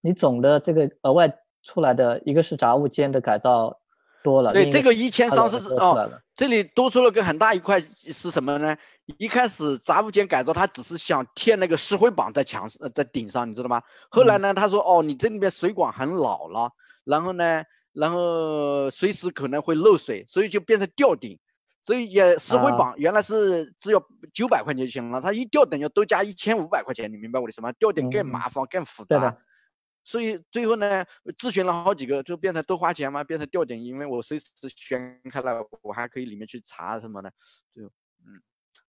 [0.00, 1.32] 你总的这个额外
[1.62, 3.80] 出来的一个是杂物间的改造
[4.22, 8.76] 多了，对，这个一千三是哦这里多出了个很大一块是什么呢？
[9.18, 13.82] 一开始杂物间改造，他只是想贴那个石灰板在墙在顶上，你知道吗？
[14.10, 16.72] 后来呢，他说哦，你这里面水管很老了，
[17.06, 21.38] 然后呢，然后随时可能会漏水，所以就变成吊顶。
[21.82, 24.04] 所以也石灰啊板原来是只要
[24.34, 27.70] 九百块钱就行了，它一吊顶要多加一千五百块钱，你明白我的意思吗？
[27.78, 29.38] 吊顶更麻烦、更复杂。
[30.02, 31.06] 所以最后呢，
[31.38, 37.32] 咨询了好几个，就变成多花钱嘛，变成吊顶，因为我随时掀开了，我还可以里面去查什么的，
[37.72, 38.42] 就嗯，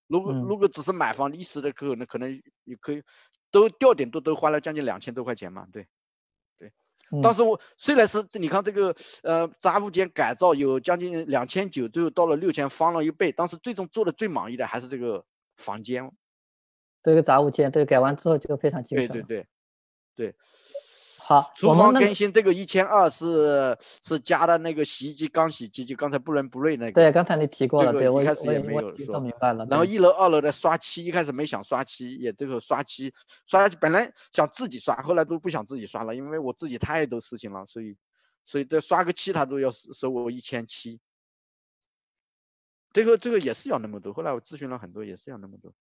[0.07, 3.03] 如果嗯如果只是买房一时的可能可能也可以，
[3.51, 5.87] 都吊顶都都花了将近两千多块钱嘛，对。
[7.11, 15.23] 嗯当时我虽然是你看这个呃杂物间改造有将近两千九，最后到了六千，翻了一倍，当时最终做的最满意的还是这个
[15.55, 16.11] 房间，
[17.03, 19.21] 这个杂物间，对，改完之后就非常精对对。
[19.23, 19.47] 对
[20.15, 20.35] 对。
[21.27, 26.93] 好，厨房更新这个一千二是是加的那个洗衣机干洗机，就刚才不伦不类那个。
[26.93, 29.67] 对，刚才你提过了，对我一开始也没有说明白了。
[29.69, 33.13] 然后一楼、二楼的刷漆，一开始没想刷漆，也最后刷漆，
[33.45, 37.97] 刷本来想自己刷，后来都不想自己刷了，因为我自己太多事情了，所以
[38.45, 41.01] 所以这刷个漆他都要收收我一千七。
[42.93, 45.73] 最后最后也是要那么多，后来我咨询了很多，也是要那么多。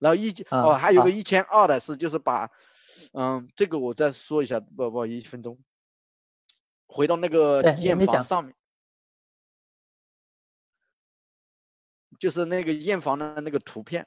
[0.00, 2.50] 然后一啊哦，还有个一千二的是就是把，
[3.12, 5.58] 嗯，这个我再说一下，不不，一分钟。
[6.86, 8.54] 回到那个验房上面，
[12.18, 14.06] 就是那个验房的那个图片。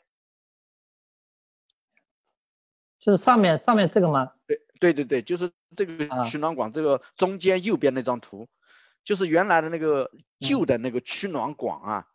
[2.97, 4.33] 就是上面上面这个吗？
[4.45, 8.47] 对对对对，就是这个啊取暖管，这个中间右边那张图，
[9.03, 12.07] 就是原来的那个嗯旧的那个取暖管啊，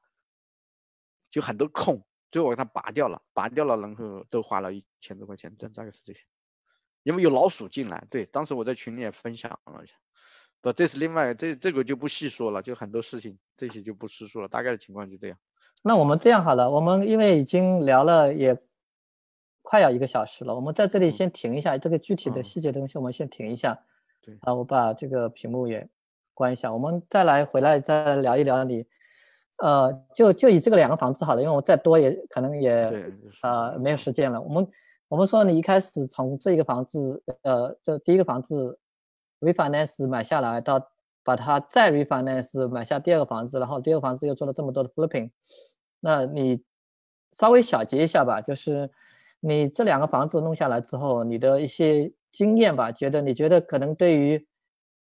[1.28, 6.24] 就很多空，最后我给它拔掉了，拔掉了，然后都花了一千多块钱，这大概是这些。
[7.07, 9.94] 因为有老鼠进来，对，当时我在群里也分享了一下，
[10.61, 15.38] 不，这是另外这这个就不细说了，就很多事情这些就不细说了，大概的情况就这样。
[15.84, 18.61] 那我们这样好了，我们因为已经聊了也
[19.62, 23.78] 快要一个小时了，我们在这里嗯先停一下，这个具体的嗯细节的东西我们先停一下。
[24.20, 25.88] 对啊，我把这个屏幕也
[26.34, 28.84] 关一下，我们再来回来再聊一聊你，
[29.59, 32.72] 呃，就就以这个两个房子好了，因为我再多也可能也
[33.42, 34.40] 啊呃没有时间了。
[34.40, 34.68] 我们
[35.09, 38.78] 我们说你一开始从这个房子，呃，这第一个房子
[39.40, 40.84] refinance 买下来，到
[41.22, 45.30] 把它再 refinance 买下第二个房子，然后第二个房子又做了这么多的 flipping，
[46.00, 46.64] 那你
[47.32, 48.90] 稍微小结一下吧，就是
[49.38, 54.44] 你这两个房子弄下来之后，你的一些经验吧，觉得你觉得可能对于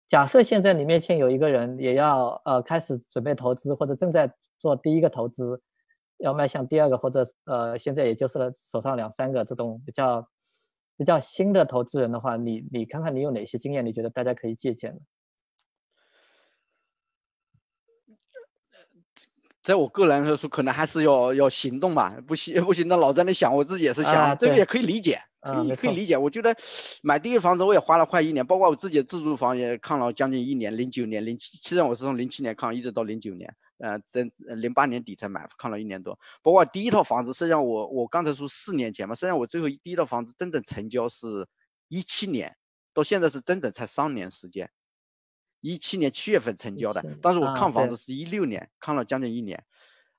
[0.08, 5.60] 假设现在你面前有一个人也要呃开始准备投资或者正在做第一个投资，
[6.18, 10.28] 要迈向第二个，或者呃，现在也就是手上两三个这种比较
[10.98, 15.02] 比较新的投资人的话，你你看看你有哪些经验，你觉得大家可以借鉴的？
[19.62, 26.16] 在我个人来说，可能还是要要行动吧，不行不行，那老在那想，我自己也是想，这个也可以理解，可以可以理解。
[26.16, 26.56] 我觉得
[27.04, 36.20] 买第一个房子我也花了快一年，包括我自己的自住房也看了将近一年，零九年零七，其实我是从零七年看一直到零九年，呃，在零八年底才买，看了一年多。
[36.42, 41.48] 包括第一套房子，实际上我我刚才说四年前嘛，实际上我最后第一套房子真正成交是
[41.88, 42.58] 一七年，
[42.94, 44.72] 到现在是整整才三年时间。
[45.60, 49.66] 一七年七月份成交的，当时我看房子是一六年，看了将近一年，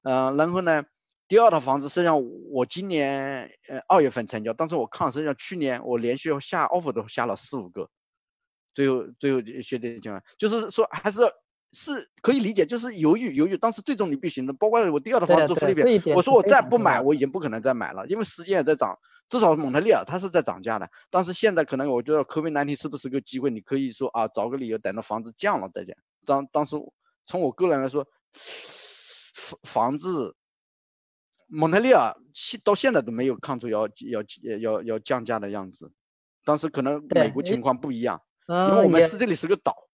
[0.03, 0.85] 嗯，然后呢，
[1.29, 7.89] 第二套房子实际上我今年呃二月份成交，当时我看实际上去年我连续下 offer 都下了四五个，
[8.75, 11.21] 最后最后确定情况，就是说还是
[11.73, 18.99] 是可以理解，就是犹豫犹豫，当时最终你必行的，包括我第二套房子菲律宾，我说我再不买，我已经不可能再买了，因为时间也在涨。
[19.29, 23.51] 至少蒙特利尔它是在涨价的，但是现在可能我觉得 COVID-19 是不是个机会？
[23.51, 25.95] 你可以说啊，找个理由等到房子降了再讲。
[26.25, 26.77] 当当时
[27.27, 28.07] 从我个人来说，
[29.35, 30.35] 房房子
[31.47, 34.25] 蒙特利尔现到现在都没有看出要要
[34.61, 35.93] 要要降价的样子，
[36.47, 39.88] 当时可能美国情况不一样，因为我们是这里是个岛，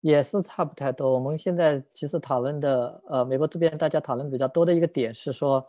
[0.00, 1.12] 也是差不太多。
[1.12, 5.66] 我们现在其实讨论的呃，美国这边大家讨论比较多的一个点是说。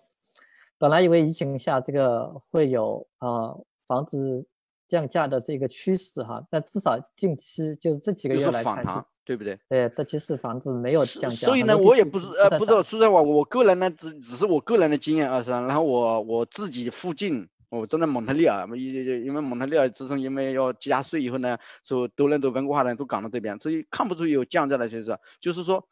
[0.78, 3.54] 本来以为疫情下这个会有啊
[3.86, 4.44] 房子
[4.88, 9.60] 降价的这个趋势哈，但至少近期就是这几个月来看，对不对？
[9.70, 11.46] 对，但其实房子没有降价。
[11.46, 18.94] 所以呢，我也不是呃不知道，说实话，我个人呢只只是我个人的经验二三，然后我我自己附近，我真的蒙特利尔，因
[19.26, 25.18] 因为蒙特利尔自从因为要加税以后呢，说多伦多温哥华人都赶到这边，所以看不出有降价的趋势。
[25.40, 25.88] 就是说，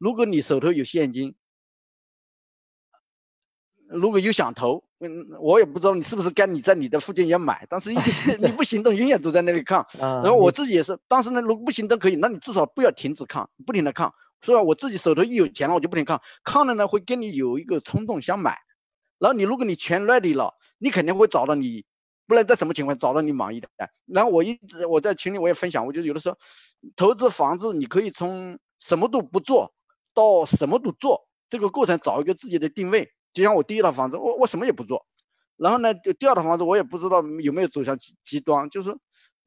[0.00, 1.34] 如果你手头有现金。
[3.94, 7.96] 如果有想投，嗯，我也不知道你是不是该你在你的附近也买，但是一
[8.40, 9.84] 你不行动，永远都在那里看。
[9.98, 14.62] 然后我自己也是，当时呢，如果不行动可以，那你至少不要停止看，不停的看，是吧？
[14.62, 18.60] 我自己手头一有钱了，我就不停看，看了呢会跟你有一个冲动想买。
[19.22, 21.84] 然后你如果你钱 ready 了，你肯定会找到你，
[22.26, 23.68] 不能在什么情况找到你满意的。
[24.04, 26.36] 然后我一直我在群里我也分享，我就有的时候
[26.96, 29.72] 投资房子，你可以从什么都不做
[30.12, 33.12] 到什么都做，这个过程找一个自己的定位。
[33.32, 35.06] 就像我第一套房子，我我什么也不做，
[35.56, 38.98] 然后呢，第二套房子我也不知道有没有走向极极端，就是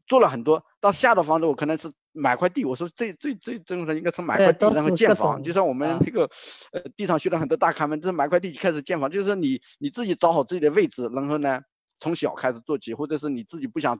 [0.07, 0.63] 做了很多。
[0.79, 6.29] 到下套房子我可能是买块地，我说最最最正常应该是买块地然后建房，就像我们这个
[6.71, 11.61] 呃地上学的很多大咖们，就是买块地开始建房，就是你你自己找好自己的位置，然后呢
[11.99, 13.99] 从小开始做起，或者是你自己不想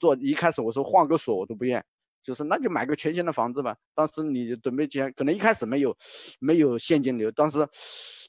[0.00, 1.84] 做，一开始我说换个锁我都不愿。
[2.24, 3.74] 就是那就买个全新的房子吧。
[3.96, 5.96] 当时你准备钱，可能一开始没有
[6.38, 7.66] 没有现金流，当时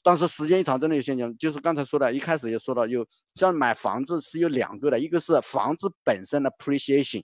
[0.02, 1.38] 当时时间一长真的有现金。
[1.38, 3.06] 就是刚才说的，一开始也说了，有
[3.36, 7.22] 像买房子是有两个的，一个是房子本身的 appreciation，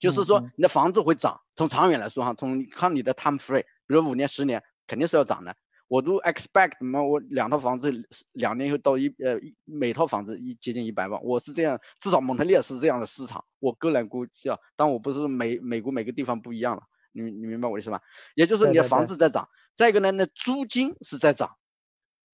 [0.00, 5.54] 就是说你的房子会涨，从长远来说哈，从看你的 time frame，比如五年十年肯定是要涨的。
[5.86, 7.02] 我都 expect 什么？
[7.02, 7.92] 我两套房子
[8.30, 18.02] 两年以后到一呃每套房子一接近一百万，我是这样，至少蒙特利尔是这样的市场，我个人估计啊，但我不是美美国每个地方不一样了，你你明白我的意思吧？
[18.36, 21.56] 也就是你的房子在涨，再一个呢，那租金是在涨，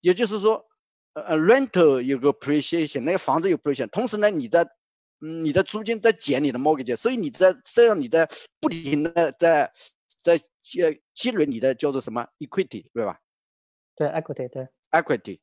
[0.02, 0.66] 也就是说
[1.14, 4.68] 呃 rental 有个 appreciation，那个房子有 appreciation，同时呢你在
[5.20, 8.28] 嗯你的租金在减你的 mortgage，所以你在这样你在
[8.60, 9.72] 不停的在
[10.22, 13.20] 在积积累你的叫做什么 equity，对吧？
[13.96, 15.40] 对 equity，对 equity，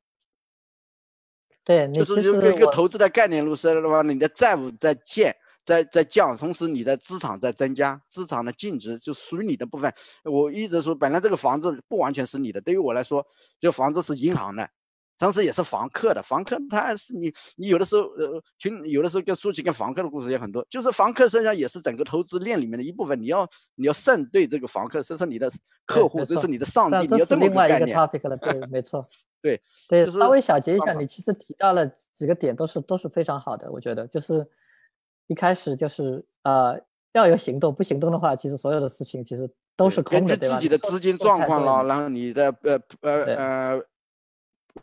[1.63, 9.95] 对，就是一个一个投资的概念，路是的话，你的债务在减，在在降，同时你的资产在增加，资产的净值就属于你的部分。
[10.23, 13.25] 我一直说，本来这个房子不完全是你的，对于我来说，
[13.59, 14.69] 这个房子是银行的。
[15.17, 25.49] 当时也是房客的，房客他是你，你有的时候呃，群有的时候跟说起跟房客的故事也很多，就是房客实际上也是整个投资链里面的一部分，你要你要慎对这个房客，这是你的
[25.85, 27.97] 客户，这是你的上帝，你要这么个概念。
[27.97, 29.07] topic 了，对，没错，
[29.41, 34.45] 对对，稍微小结一下，你其实提到了几个点，都是都是非常好的，我觉得就是
[35.27, 36.77] 一开始就是呃
[37.13, 43.85] 要有行动，不行动的话，其实所有的事情其实都是空的，根据自己的资金状况了，然后你的呃呃呃。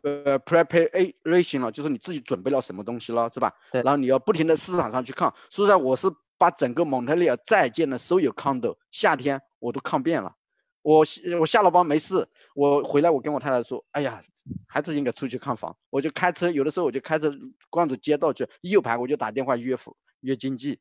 [0.02, 3.54] 呃，preparation 了，就是你自己准备了什么东西了，是吧？
[3.72, 3.82] 对。
[3.82, 10.36] 然后你要不停的市场上去看，说实在我是把整个蒙特利尔在建的所有 condo，夏天我都看遍了。
[10.82, 11.04] 我
[11.40, 14.22] 我下了班没事，我回来我跟我太太说，哎呀，
[14.66, 15.76] 还是应该出去看房。
[15.90, 17.32] 我就开车，有的时候我就开车
[17.68, 20.78] 逛着街道去，一有盘我就打电话约夫约经济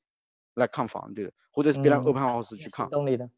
[0.54, 2.88] 来看房，对，或者是别人 open house 去看。
[2.90, 3.30] 的。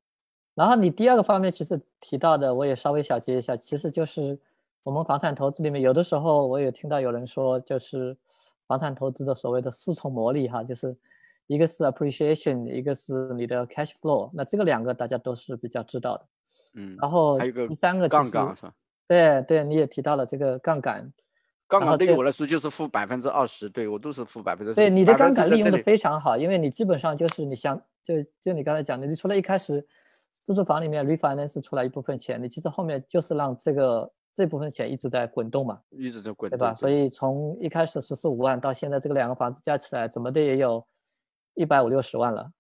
[0.54, 4.38] 然后你第二个方面其实提到的，我也稍微小结一下，其实就是。
[4.84, 8.18] 我们房产投资里面，有的时候我也听到有人说，就是
[8.68, 10.96] 房产投资的所谓的四重魔力哈，就是
[11.48, 14.32] 一个是 appreciation，一个是你的 cash flow。
[14.34, 16.26] 那这个两个大家都是比较知道的。
[16.76, 18.74] 嗯，然后还有个第三个杠杆是吧？
[19.08, 21.12] 对对，你也提到了这个杠杆。
[21.68, 24.74] 杠杆对于我来说就是负百分之二十，对我都是负百分之。
[24.74, 29.86] 对你的杠杆利用的非常好，因为你基本上就是你想就就你刚才讲的，你除了一开始
[30.44, 36.74] 自住房里面 refinance 出来一部分钱，你其实后面就是让这个这部分钱一直在滚动嘛，一直在滚动，对吧？
[36.74, 40.86] 所以从一开始十四五万到现在这个两个房子加起来，怎么的也有
[41.54, 42.52] 一百五六十万了。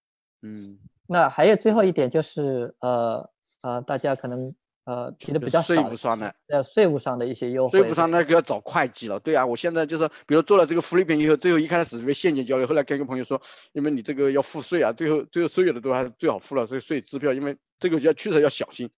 [0.41, 3.30] 嗯，那还有最后一点就是呃
[3.61, 4.53] 呃，大家可能。
[4.84, 9.19] 呃，提的比较少，税务上的，呃，税务上的一些优惠，税务上那个要找会计了。
[9.19, 13.39] 对啊，我现在就是，比如做了这个福利品以后，最后一开始是现金交流，后来跟一个朋友说，
[13.74, 18.89] 因为你这个要付税啊，最后最后所有的都还是最好付了这个税支票，因为这个要确实要小心，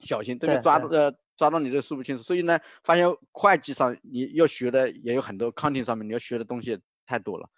[0.00, 7.48] 小心这个抓呃抓到你这个说不清楚，所以呢，发现会计上你要学的也有很多，accounting 上面你要学的东西太多了。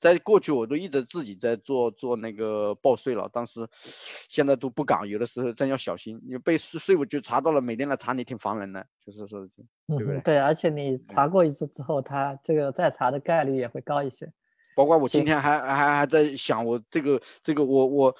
[0.00, 9.44] 在过去我都一直自己在做做那个报税了，但是现在都不敢，有的时候真要小心，你被税税务局查到了，每天来查你挺烦人的，就是说，
[9.88, 10.20] 对不对？
[10.20, 14.32] 对，而且你查过一次之后，他这个再查的概率也会高一些。
[14.76, 18.16] 包括我今天还还还在想，我这个这个我我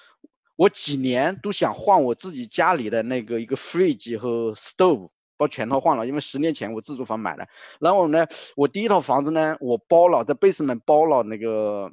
[0.58, 5.08] 我几年都想换我自己家里的那个一个 fridge 和 stove。
[5.40, 7.46] 把全套换了，因为十年前我自住房买的。
[7.78, 11.92] 然后呢，我第一套房子呢，我包了在 basement 包了那个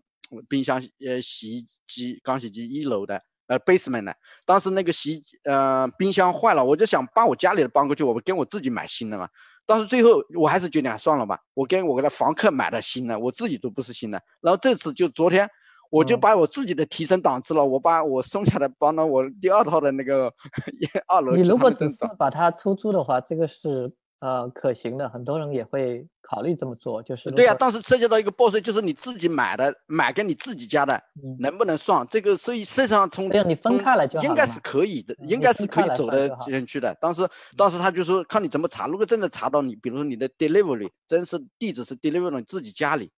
[0.50, 4.16] 冰箱、呃洗衣机、干洗机一楼的，呃 basement 的。
[4.48, 9.30] 当时那个洗呃冰箱坏了，我就想把我家里的搬过去，我跟我自己买新的嘛。
[9.68, 14.24] 但是最后我还是决定算了吧，我跟我给他房客买的新的，我自己都不是新的。
[14.42, 15.52] 然后这次就昨天。
[15.90, 20.34] 我就把我自己的提升档次了，我把我剩下的搬到我第二套的那个
[21.08, 21.34] 二楼。
[21.36, 27.04] 你如果只是把它出租的话，这个是呃可行的，很多人也会考虑这么做。
[27.04, 31.04] 就是对呀，但是涉及到一个报税，就是你自己买的，买给你自己家的，
[31.40, 32.08] 能不能算？
[32.10, 36.96] 这个所以实际上从你分开了就应该是可以的，应该是可以走的进去的。
[37.00, 37.28] 当时
[37.58, 43.12] 当时他就说看你怎么查，如果真的查到你，比如说你的 delivery 真是地址是 delivery 你自己家里。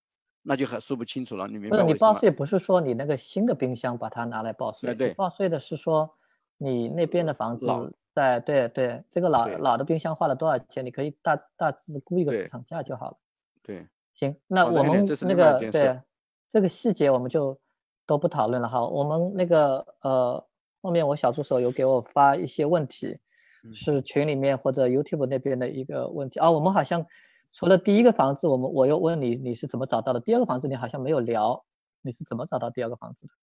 [0.50, 6.10] 那就很说不清楚了，你明白不是你报税不是说你那个新的冰箱把它拿来报税，对，报税的是说
[6.58, 7.68] 你那边的房子
[8.14, 13.18] 在对对，这个老老的冰箱花了多少钱，你可以大大致估一个市场价就好了。
[13.62, 13.86] 对，
[14.16, 16.00] 行，那我们那个对
[16.50, 17.60] 这个细节我们就
[18.06, 18.70] 都不讨论了。
[18.70, 18.82] 哈。
[18.88, 20.42] 我们那个呃
[20.82, 23.20] 后面我小助手有给我发一些问题，
[23.74, 26.40] 是群里面或者 YouTube 那边的一个问题。
[26.40, 27.06] 啊，我们好像。
[27.58, 30.20] 除了第一个房子，我们我又问你你是怎么找到的？
[30.20, 31.66] 第二个房子你好像没有聊，
[32.04, 33.34] 你是怎么找到第二个房子的？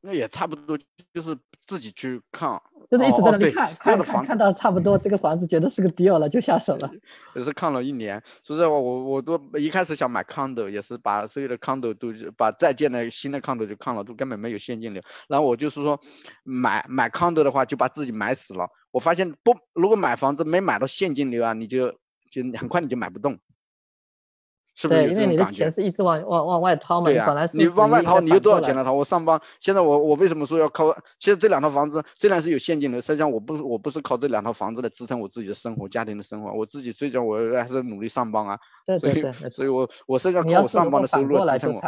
[0.00, 0.76] 那也差不多，
[1.14, 2.60] 就是自己去看，
[2.90, 6.90] 就是一直在那里看，看看看到差不多这个房子觉得是个 deal 了就下手了。
[7.36, 15.00] 也是看了一年，说实话我我都一开始想买 condo，也是把所有的 condo 都把在建的新的 condo 就看了，都根本没有现金流。
[15.28, 16.00] 然后我就是说
[16.42, 18.68] 买买 condo 的话就把自己买死了。
[18.90, 21.94] 我发现不，如果买房子没买到现金流啊，你就。
[22.30, 23.38] 就很快你就买不动，
[24.74, 25.04] 是不是？
[25.04, 27.06] 对，因为你的钱是一直往往往外掏嘛。
[27.06, 28.92] 对呀，你往外掏，你有多少钱来掏？
[28.92, 30.96] 我上班，现在我我为什么说要靠？
[31.18, 36.52] 其实这两套房子虽然是有现金流，实际上我不是我不是靠这两套房子来支撑我自己的生活、家庭的生活。
[36.52, 38.58] 我自己虽然我还是努力上班啊。
[38.86, 39.32] 对对对。
[39.32, 41.82] 所以，所以我我实际上靠我上班的收入支撑我。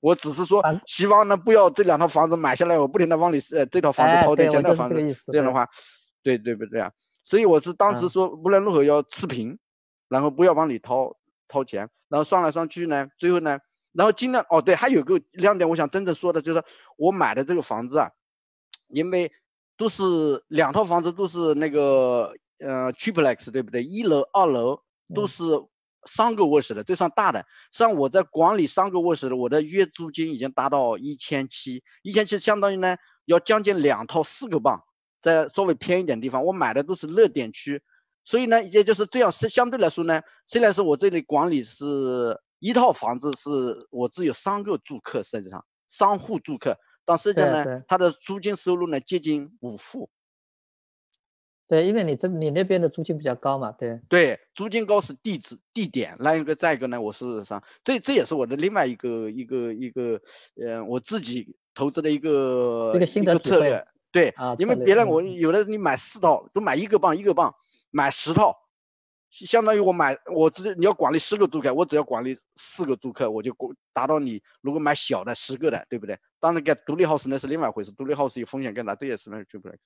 [0.00, 4.94] 我只是说希望呢，不要这两套房子买下来，我不停的往里呃这套房子掏钱，这套房子
[5.32, 5.68] 这样的话，
[6.22, 6.92] 对对不对啊？
[7.24, 9.58] 所以我是当时说无论如何要持平。
[10.08, 11.16] 然后不要往里掏
[11.48, 13.58] 掏钱，然后算来算去呢，最后呢，
[13.92, 16.62] 然后尽量哦对，还有个亮点，我想真正说的就是
[16.96, 18.10] 我买的这个房子啊，
[18.88, 19.32] 因为
[19.76, 23.84] 都是两套房子都是那个呃 triplex 对不对？
[23.84, 24.82] 一楼二楼
[25.14, 25.44] 都是
[26.04, 27.44] 三个卧室的，最算大的。
[27.70, 34.80] 像我在管理三个卧室的，我的月租金已经达到一千七，一千七相当于呢要将近两套四个半，
[35.20, 37.82] 在稍微偏一点地方，我买的都是热点区。
[38.28, 46.76] 所以呢，也就是这样，是相对来说呢，虽然说我这里管理是一套房子，是我只有三个住客，实际上三户住客，
[47.06, 50.10] 但实际上呢，它的租金收入呢接近五户。
[51.68, 53.98] 对，因为你这你那边的租金比较高嘛，对。
[54.10, 60.20] 对，租金高是地址地点，那一个再一个呢，我事实上这这也是我的另外一个一个一个，
[60.62, 63.86] 呃，我自己投资的一个一个新的策略。
[64.12, 67.54] 对，因为别人我有的你买四套都买一个棒一个棒。
[67.90, 68.56] 买十套，
[69.30, 73.54] 相当于我买我自己你要管理十个租客，我只要管理四个租客，我就
[73.92, 76.18] 达到你如果买小的十个的，对不对？
[76.40, 79.76] 当然，盖独立 house 那是另外一回事，独立 house 有风险更大，这也是 duplex。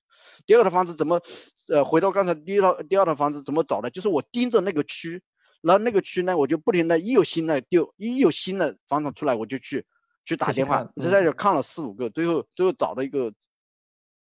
[0.46, 1.20] 第二套房子怎么，
[1.68, 3.90] 呃，回到刚才第一套第二套房子怎么找的？
[3.90, 5.22] 就是我盯着那个区，
[5.62, 9.86] 然后那个区呢，我就不停的，一有新的就，一有新的房产出来，我就去
[10.24, 13.32] 去打电话，在这看了四五个，最后最后找到一个，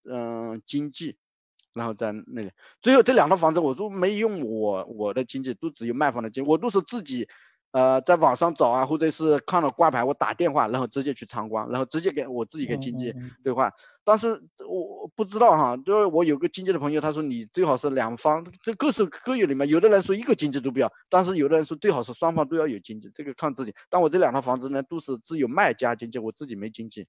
[0.03, 1.17] 嗯，经济。
[1.77, 2.51] 然后在那里，
[2.81, 7.27] 最后这两套房子我都没用我我的经济，都只有卖方的经，我都是自己，
[7.71, 13.13] 呃，在网上找啊，或者是看了挂牌，我打电话，然后直接去参观，然后直接给我自己跟经济
[13.43, 13.71] 对话。
[14.03, 19.67] 但是我不知道哈，就是我有个经济的朋友，他说你最好是两方，这各是各有里面。
[19.67, 23.75] 有的人说一个经济都不要，但是有的人说最好是双方都要有经济，这个看自己。
[23.89, 27.05] 但我这两套房子呢，都是只有卖家经济，我自己没经济。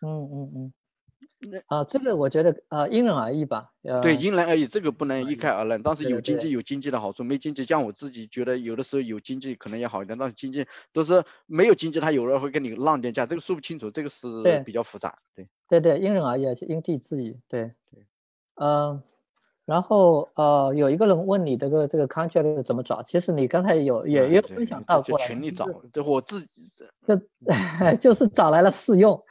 [0.00, 0.72] 嗯嗯嗯。
[1.66, 3.72] 啊，这个我觉得啊因人而异吧。
[4.02, 5.82] 对，因人而异，这个不能一概而论。
[5.82, 14.28] 但是有经济有经济的好处，没经济，像我自己觉得有的时候有经济可能也好一点，但是经济都是没有经济，他有人会跟你让点价，这个说不清楚，这个是
[14.64, 15.18] 比较复杂。
[15.34, 17.38] 对，对对，因人而异，因地制宜。
[17.48, 18.04] 对，对，
[18.56, 19.02] 嗯。
[19.70, 23.00] 然后呃，有一个人问你这个这个 contract 怎么找？
[23.04, 26.48] 其实你刚才有也也分享到过，群里找，对我自己
[27.06, 27.16] 就
[28.10, 29.22] 就是找来了试用，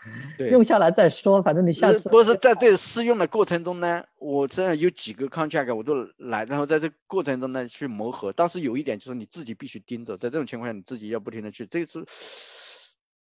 [0.49, 8.31] 用下来再说，反正你下次不是在这试用的过程中呢，我这样有几个 contract 我都来，然后在这过程中呢去磨合。
[8.31, 12.05] 但是有一点就是你自己必须盯着，在这种情况下你自己要不停的去，这是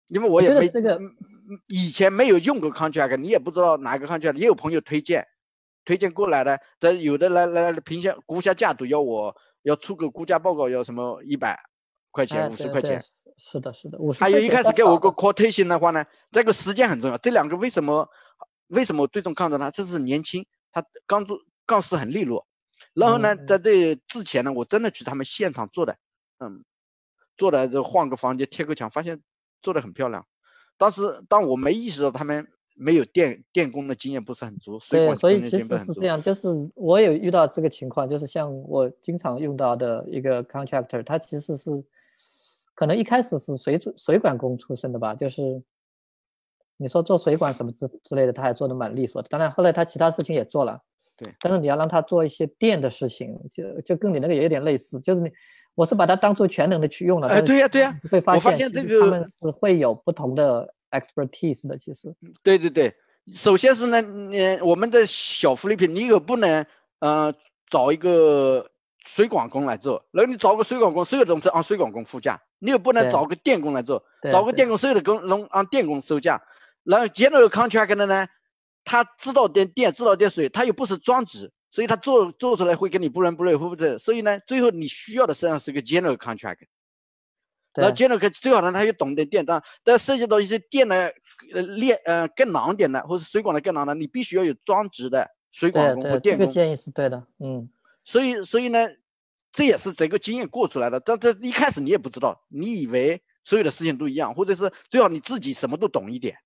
[0.08, 1.00] 因为我也没这个
[1.68, 5.28] 以前没有用过 contract，你也不知道哪个 contract，也有朋友推荐。
[5.84, 11.60] 推荐过来的，这有的来来评价估下价都要我要出个估价报告，要什么一百
[12.10, 13.02] 块钱、五十块钱。
[13.36, 17.18] 是的，是的，还有一开始给我个 quotation 的话呢，这个时间很重要。
[17.18, 18.08] 这两个为什么
[18.68, 19.70] 为什么最终看着他？
[19.70, 22.46] 这是年轻，他刚做刚是很利落。
[22.94, 25.98] 然后呢，在这之前呢，我真的去他们现场做的，
[26.38, 26.64] 嗯，
[27.36, 29.20] 做的这换个房间贴个墙，发现
[29.60, 30.26] 做的很漂亮。
[30.78, 32.48] 当时当我没意识到他们。
[32.76, 41.70] 没有电电工的经验不是很足，对，所以其实是这样，就是我有遇到这个情况，就是像我经常用到的一个 contractor，他其实是
[42.74, 45.62] 可能一开始是水水管工出身的吧，就是
[46.76, 49.28] 你说做水管什么之之类的，他还做的蛮利索的。
[49.28, 50.80] 当然后来他其他事情也做了，
[51.16, 55.30] 对，但是你要让他做一些电的事情，就就跟你那个也有点类似，就是你
[55.76, 60.73] 我是把它当做全能的去用了，哎，对呀对呀，会发现这个他们是会有不同的。
[60.98, 62.94] Expertise 的其实，对对对，
[63.32, 66.66] 首先是呢，你我们的小福利品，你可不能
[67.00, 67.34] 呃
[67.68, 68.70] 找一个
[69.04, 76.42] 水管工来做，然后你找个水管工，所有的东西按水管工付价，你又不能找个电工来做，找个电工所有的工能按电工收价，
[76.84, 78.28] 然后 general contract 的呢，
[78.84, 86.66] 他知道点电，知道点水，他又不是专职，所以他做做出来会跟你不伦不类，会不对，所以呢，最后你需要的实际上是个 general contract。
[87.74, 91.14] 然后接着可最好呢，他又懂点电，但但涉及到一些电的
[91.52, 96.44] 呃链呃更难点的，或者水管的更难的，你必须要有专职的水管工和电工。
[96.44, 97.70] 这个建议是对的，嗯。
[98.04, 98.88] 所以所以呢，
[99.50, 101.00] 这也是整个经验过出来的。
[101.00, 106.36] 但这一开始你也不知道，你以为所有的事情都一样，或者是最好你自己什么都懂一点，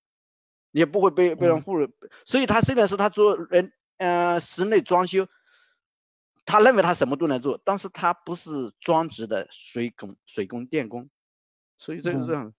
[0.71, 1.89] 你也不会被被人忽悠。
[2.25, 5.27] 所以他虽然是他做人呃室内装修，
[6.45, 11.11] 他认为他什么都能做，但是他不是专职的水工、水工、电工。
[11.79, 12.53] 所以这个是这样。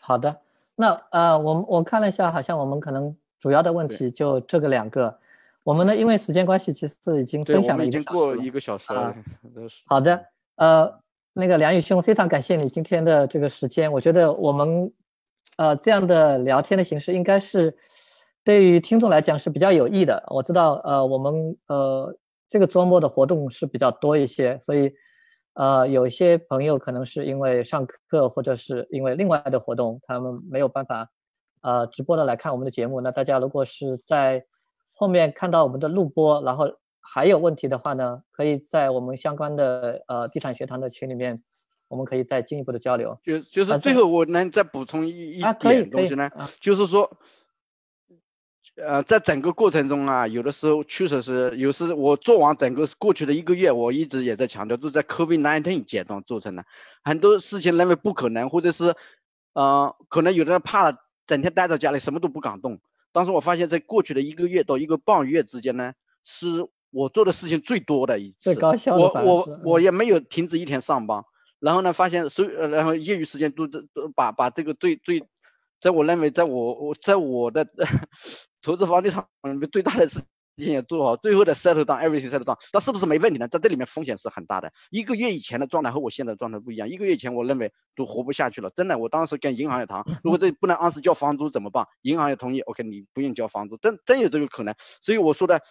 [0.00, 0.40] 好的，
[0.76, 5.18] 那呃，我们我看了一下，好像我们可能主要的问题就这个两个。
[5.64, 9.12] 我们呢，因为时间关系，其实是已经分享了已经过一个小时了。
[9.86, 11.00] 好的，呃，
[11.32, 13.90] 那个梁宇兄，非常感谢你今天的这个时间。
[13.90, 14.92] 我觉得我们
[15.56, 17.76] 呃这样的聊天的形式，应该是
[18.44, 20.22] 对于听众来讲是比较有益的。
[20.28, 22.16] 我知道呃我们呃
[22.48, 24.94] 这个周末的活动是比较多一些，所以。
[25.56, 31.08] 呃，有些朋友可能是因为上课，或者是因为另外的活动，他们没有办法，
[31.62, 33.00] 呃，直播的来看我们的节目。
[33.00, 34.44] 那大家如果是在
[34.92, 41.42] 后面看到我们的录播，然后还有问题的话呢，可以在我们相关的呃地产学堂的群里面，
[41.88, 43.18] 我们可以再进一步的交流。
[43.24, 46.30] 就就是最后我能再补充一一点东西呢，
[46.60, 47.10] 就是说。
[48.76, 56.66] 呃，在整个过程中啊，有的时候确实是，有时我做完整个过去的一个月，我一直也在强调，都在 COVID-19 阶段做成的，
[57.02, 58.94] 很多事情认为不可能，或者是，
[59.54, 62.78] 呃，可能有的人怕了，整天待在家里什么都不敢动。
[63.12, 68.52] 但是我发现，在过去的一个月到一个半月之间呢，是我做的事情最多的一次。
[68.52, 71.24] 最高效我我我也没有停止一天上班，
[71.60, 75.26] 然后呢，发现所有然后业余时间都都都把把这个最最。
[75.78, 77.68] 在我认为，在我我在我的
[78.66, 80.20] 投资房地产里面最大的事
[80.56, 83.46] 情也做好，最后的 settle down，everything settle down，那是不是没问题呢？
[83.46, 84.72] 在这里面风险是很大的。
[84.90, 86.88] 一个月以前的状态和我现在状态不一样。
[86.88, 88.98] 一个月以前我认为都活不下去了，真的。
[88.98, 91.86] 我当时跟银行也谈，如果这不能按时交房租怎么办？
[92.02, 94.74] 银行也同意，OK，你不用交房租，真真有这个可能。
[95.00, 95.62] 所以我说的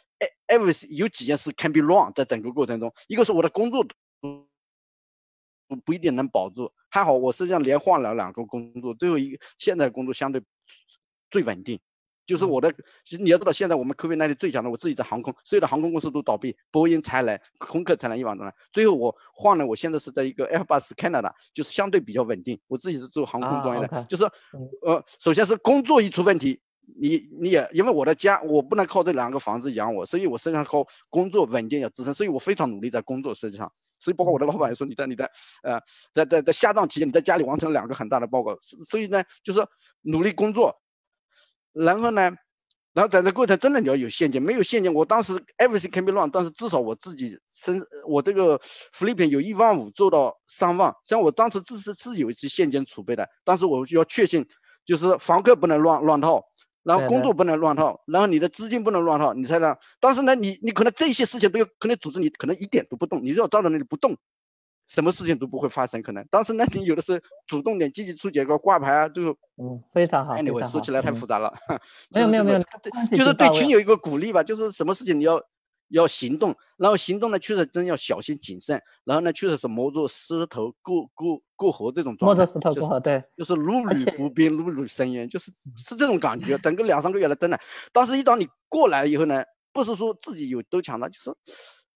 [0.48, 3.86] ，everything 有几件事 can be wrong，在整个过程中，一个是我的工作
[4.22, 4.48] 不
[5.84, 10.44] 不一定能保住，还好我实际上连换了两个工作，最后一个现在工作相对
[11.32, 11.82] 最稳定。
[12.26, 12.74] 就是我的，
[13.04, 18.54] 其实你要知道，现在我们科威那里最强的，我自己在航空，所有的航空公司都倒闭，波音才来，空客才来一万多人。
[18.74, 22.60] 最后我换了，我现在是在一个 Airbus Canada，就是相对比较稳定。
[22.68, 24.24] 我自己是做航空专业的，就是
[24.82, 26.62] 呃，首先是工作一出问题，
[27.00, 33.72] 你你也因为我的家，我不能靠这两个房子养我，所以我身上靠工作稳定要支撑，所以我非常努力在工作实际上。
[34.00, 35.30] 所以包括我的老板也说，你在你的
[35.62, 35.80] 呃，
[36.12, 39.68] 在在在下葬期间，你在家里完成了两个很大的报告，所以呢，就是
[40.02, 40.82] 努力工作。
[41.76, 42.32] 然后呢，
[42.94, 48.58] 然后在这过程真的你要有现金，没有现金，我当时 everything can be wrong，但是至少我自己身我这个
[48.94, 54.48] flipping 有一万五做到三万，像我当时自是是有一些现金储备的，但是我就要确信，
[54.86, 56.46] 就是房客不能乱乱套，
[56.84, 59.76] 然后工作不能乱套，然后你的资金不能乱套，你才能。
[60.00, 64.16] 但是呢，你你可能这些事情都有可能组织你可能一点都不动，你只要到了那里不动。
[64.88, 66.28] 什么事情都不会发生，可能。
[66.30, 70.36] 但是呢，你有的是主动点，积极出结果挂牌啊，就嗯，非常好。
[70.36, 71.54] Anyway，说起来太复杂了。
[72.10, 72.60] 没有没有没有，
[73.16, 75.42] 就是对群友一个鼓励吧，就是什么事情你要
[75.88, 82.36] 要行动，然后行动呢确实真要小心谨慎，然后呢确实是摸着石头过过过河这种状态。
[82.42, 83.24] 摸着石头过河，对。
[83.36, 86.60] 就是如履薄冰，如履深渊，就是是这种感觉。
[86.60, 87.60] 整个两三个月了，真的。
[87.92, 91.34] 但是，一当你过来了以后呢，不是说自己有多强大，就是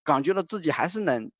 [0.02, 1.30] 感觉到自己还是能。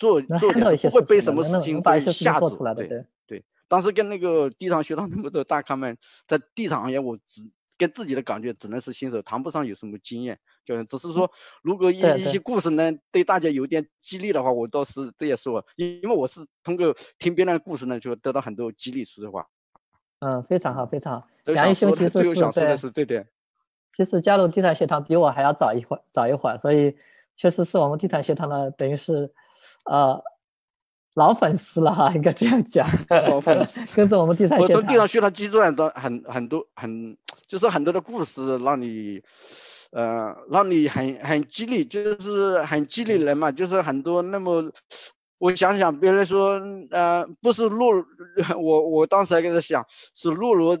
[0.00, 3.44] 做做点不会被什么事情被吓住，对对。
[3.68, 5.96] 当时跟那个地产学堂那么多大咖们，
[6.26, 7.48] 在地产行业，我只
[7.78, 11.30] 跟自己的感觉只能是新手，谈不上有什么经验，就是只是说，
[11.62, 19.04] 如果一一些故事呢对大家有点激励的话，我倒是这也是我，因因为我是通过听别人的故事呢，就得到很多激励。
[19.04, 19.46] 说实话，
[20.18, 21.28] 嗯，非常好，非常好。
[21.44, 22.24] 梁毅兄其实
[22.76, 23.28] 是这点。
[23.96, 26.96] 其实加入地产学堂比我还要早一会儿，早一会儿，所以
[27.36, 29.32] 确实是我们地产学堂的，等于是。
[29.90, 30.22] 呃，
[31.16, 32.88] 老粉丝了哈，应该这样讲。
[33.28, 34.62] 老粉丝跟着我们地产学。
[34.62, 37.16] 我从地上学堂记住很多很很多很，
[37.48, 39.20] 就是很多的故事，让你，
[39.90, 44.70] 呃，让你很很激励，就是很激励人嘛，就是很多那么。
[45.40, 46.60] 我想想，别人说，
[46.90, 47.94] 呃，不是弱，
[48.60, 50.76] 我我当时还在想，是弱弱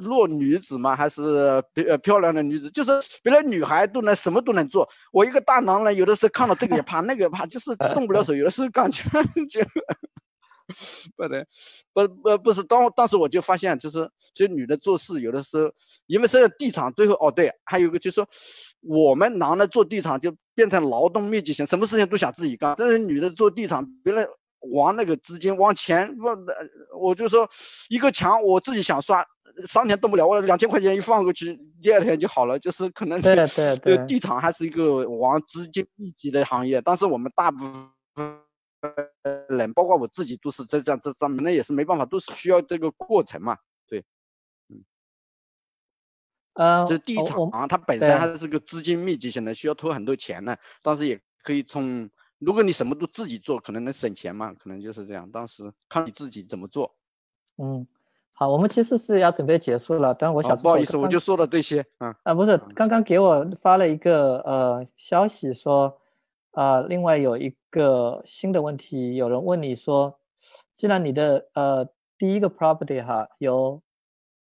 [0.00, 0.96] 弱女子吗？
[0.96, 1.62] 还是
[2.02, 2.70] 漂亮的女子？
[2.70, 9.02] 就是别的女孩都能什么都能做，我一个大男人，有的时候看到这个也怕，那个也怕，就是动不了手，有的时候感觉
[9.50, 9.60] 就。
[11.16, 11.46] 不对，
[11.92, 15.72] 不不不是，当当时我就发现，就是这女的做事有的时候，
[16.06, 18.28] 因为这个地产最后哦对，还有一个就是说，
[18.80, 22.74] 我们男的做地产就变成劳动密集型，什么事情都想自己干。
[22.78, 24.28] 但是女的做地产，别人
[24.60, 26.28] 往那个资金往前，不，
[26.98, 27.48] 我就说
[27.88, 29.26] 一个墙我自己想刷，
[29.66, 32.58] 三天动不了，我两千块钱一放过去，第二天就好了。
[32.58, 37.58] 就是可能对对对，地产还是一个往资金密集的行业，但是我们大部
[38.14, 38.40] 分。
[39.48, 43.58] 人，包括我自己都是这样，这上面那也是没办法，都是需要这个过程嘛。
[43.86, 44.04] 对，
[44.68, 44.84] 嗯，
[46.54, 47.36] 呃，这地产
[47.68, 50.58] 它本身还是个资金密集型的，需要投很多钱的。
[50.82, 52.08] 但是也可以从，
[52.38, 55.30] 如果你什么都自己做，可能能省钱嘛，可能就是这样。
[55.30, 56.94] 当时看你自己怎么做。
[57.58, 57.86] 嗯，
[58.34, 61.84] 好，我们其实是要准备结束了，但我想不好意思，我就说了这些。
[61.98, 65.99] 嗯，啊，不是，刚刚给我发了一个呃消息说。
[66.52, 70.18] 啊，另外有一个新的问题，有人问你说，
[70.74, 71.86] 既然你的呃
[72.18, 73.82] 第一个 property 哈有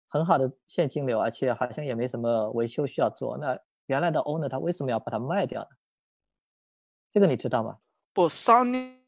[0.07, 5.67] 很好的现金流，而且好像也没什么维修需要做，那原来的 owner 他为什么要把它卖掉呢？
[7.09, 7.77] 这个你知道吗？
[8.13, 8.99] 不，三年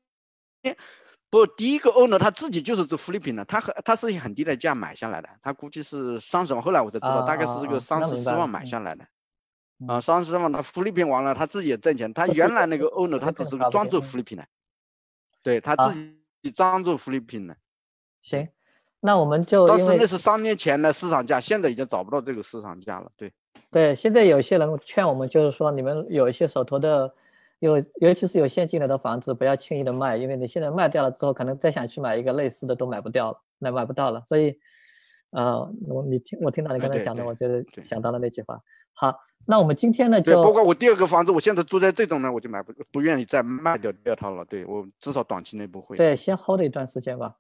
[1.30, 9.04] 不，第一个 owner 他自己就是做 flipping 的，他很他是以很低的价买下来的，他估计是三十万，后来我才知道，大概是这个三十四万买下来的。
[9.04, 9.10] 啊，
[10.02, 12.14] 三十万他福利品完了，他自己也挣钱。
[12.14, 14.46] 他原来那个 owner 他只是个专做福利品的，
[15.44, 15.94] 对他自
[16.42, 17.56] 己专做福利品的。
[18.24, 18.50] 行，
[19.00, 23.12] 那我们就当时那是三年前的市场价，现在已经找不到这个市场价了。
[23.16, 23.32] 对，
[23.70, 27.14] 对，现在有些人劝我们，就是说你们有一些手头的，
[27.60, 34.24] 有尤其是有现金流的房子，不要轻易的卖，因为你现在卖掉了之后，可能再想去买一个类似的都买不掉了，那买不到了。
[34.26, 34.60] 所以，
[35.30, 38.60] 呃，我你听我听到你刚才讲的，我觉得想到了那句话。
[38.98, 39.20] 好。
[39.50, 40.22] 那我们今天呢？
[40.22, 44.44] 就，包括我第二个房子，我现在住在这种呢，我就买不不愿意再卖掉第二套了。
[44.44, 45.96] 对我至少短期内不会。
[45.96, 47.34] 对，先 hold 一段时间吧。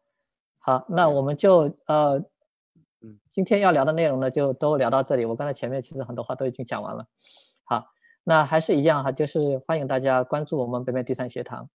[0.57, 2.13] 好，那我们就呃，
[3.01, 5.25] 嗯，今天要聊的内容呢，就都聊到这里。
[5.25, 7.05] 我刚才前面其实很多话都已经讲完了。
[7.65, 7.85] 好，
[8.23, 11.69] 那还是一样哈，就是欢迎大家关注我们北美第三学堂，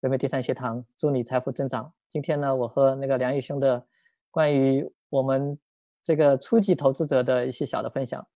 [0.00, 1.90] 北美第三学堂祝你财富增长。
[2.10, 3.82] 今天呢，我和那个梁宇兄的
[4.30, 5.58] 关于我们
[6.04, 8.26] 这个初级投资者的一些小的分享，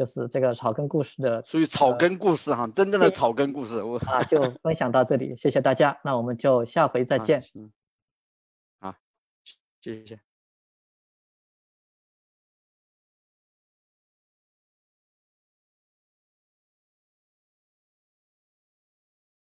[0.00, 3.82] 就是这个草根故事的，属于草根故事哈，真正的草根故事。
[3.82, 7.42] 我啊，就 分享到这里，谢谢大家，那我们就下回再见。
[8.80, 8.94] 好，
[9.82, 10.29] 谢谢。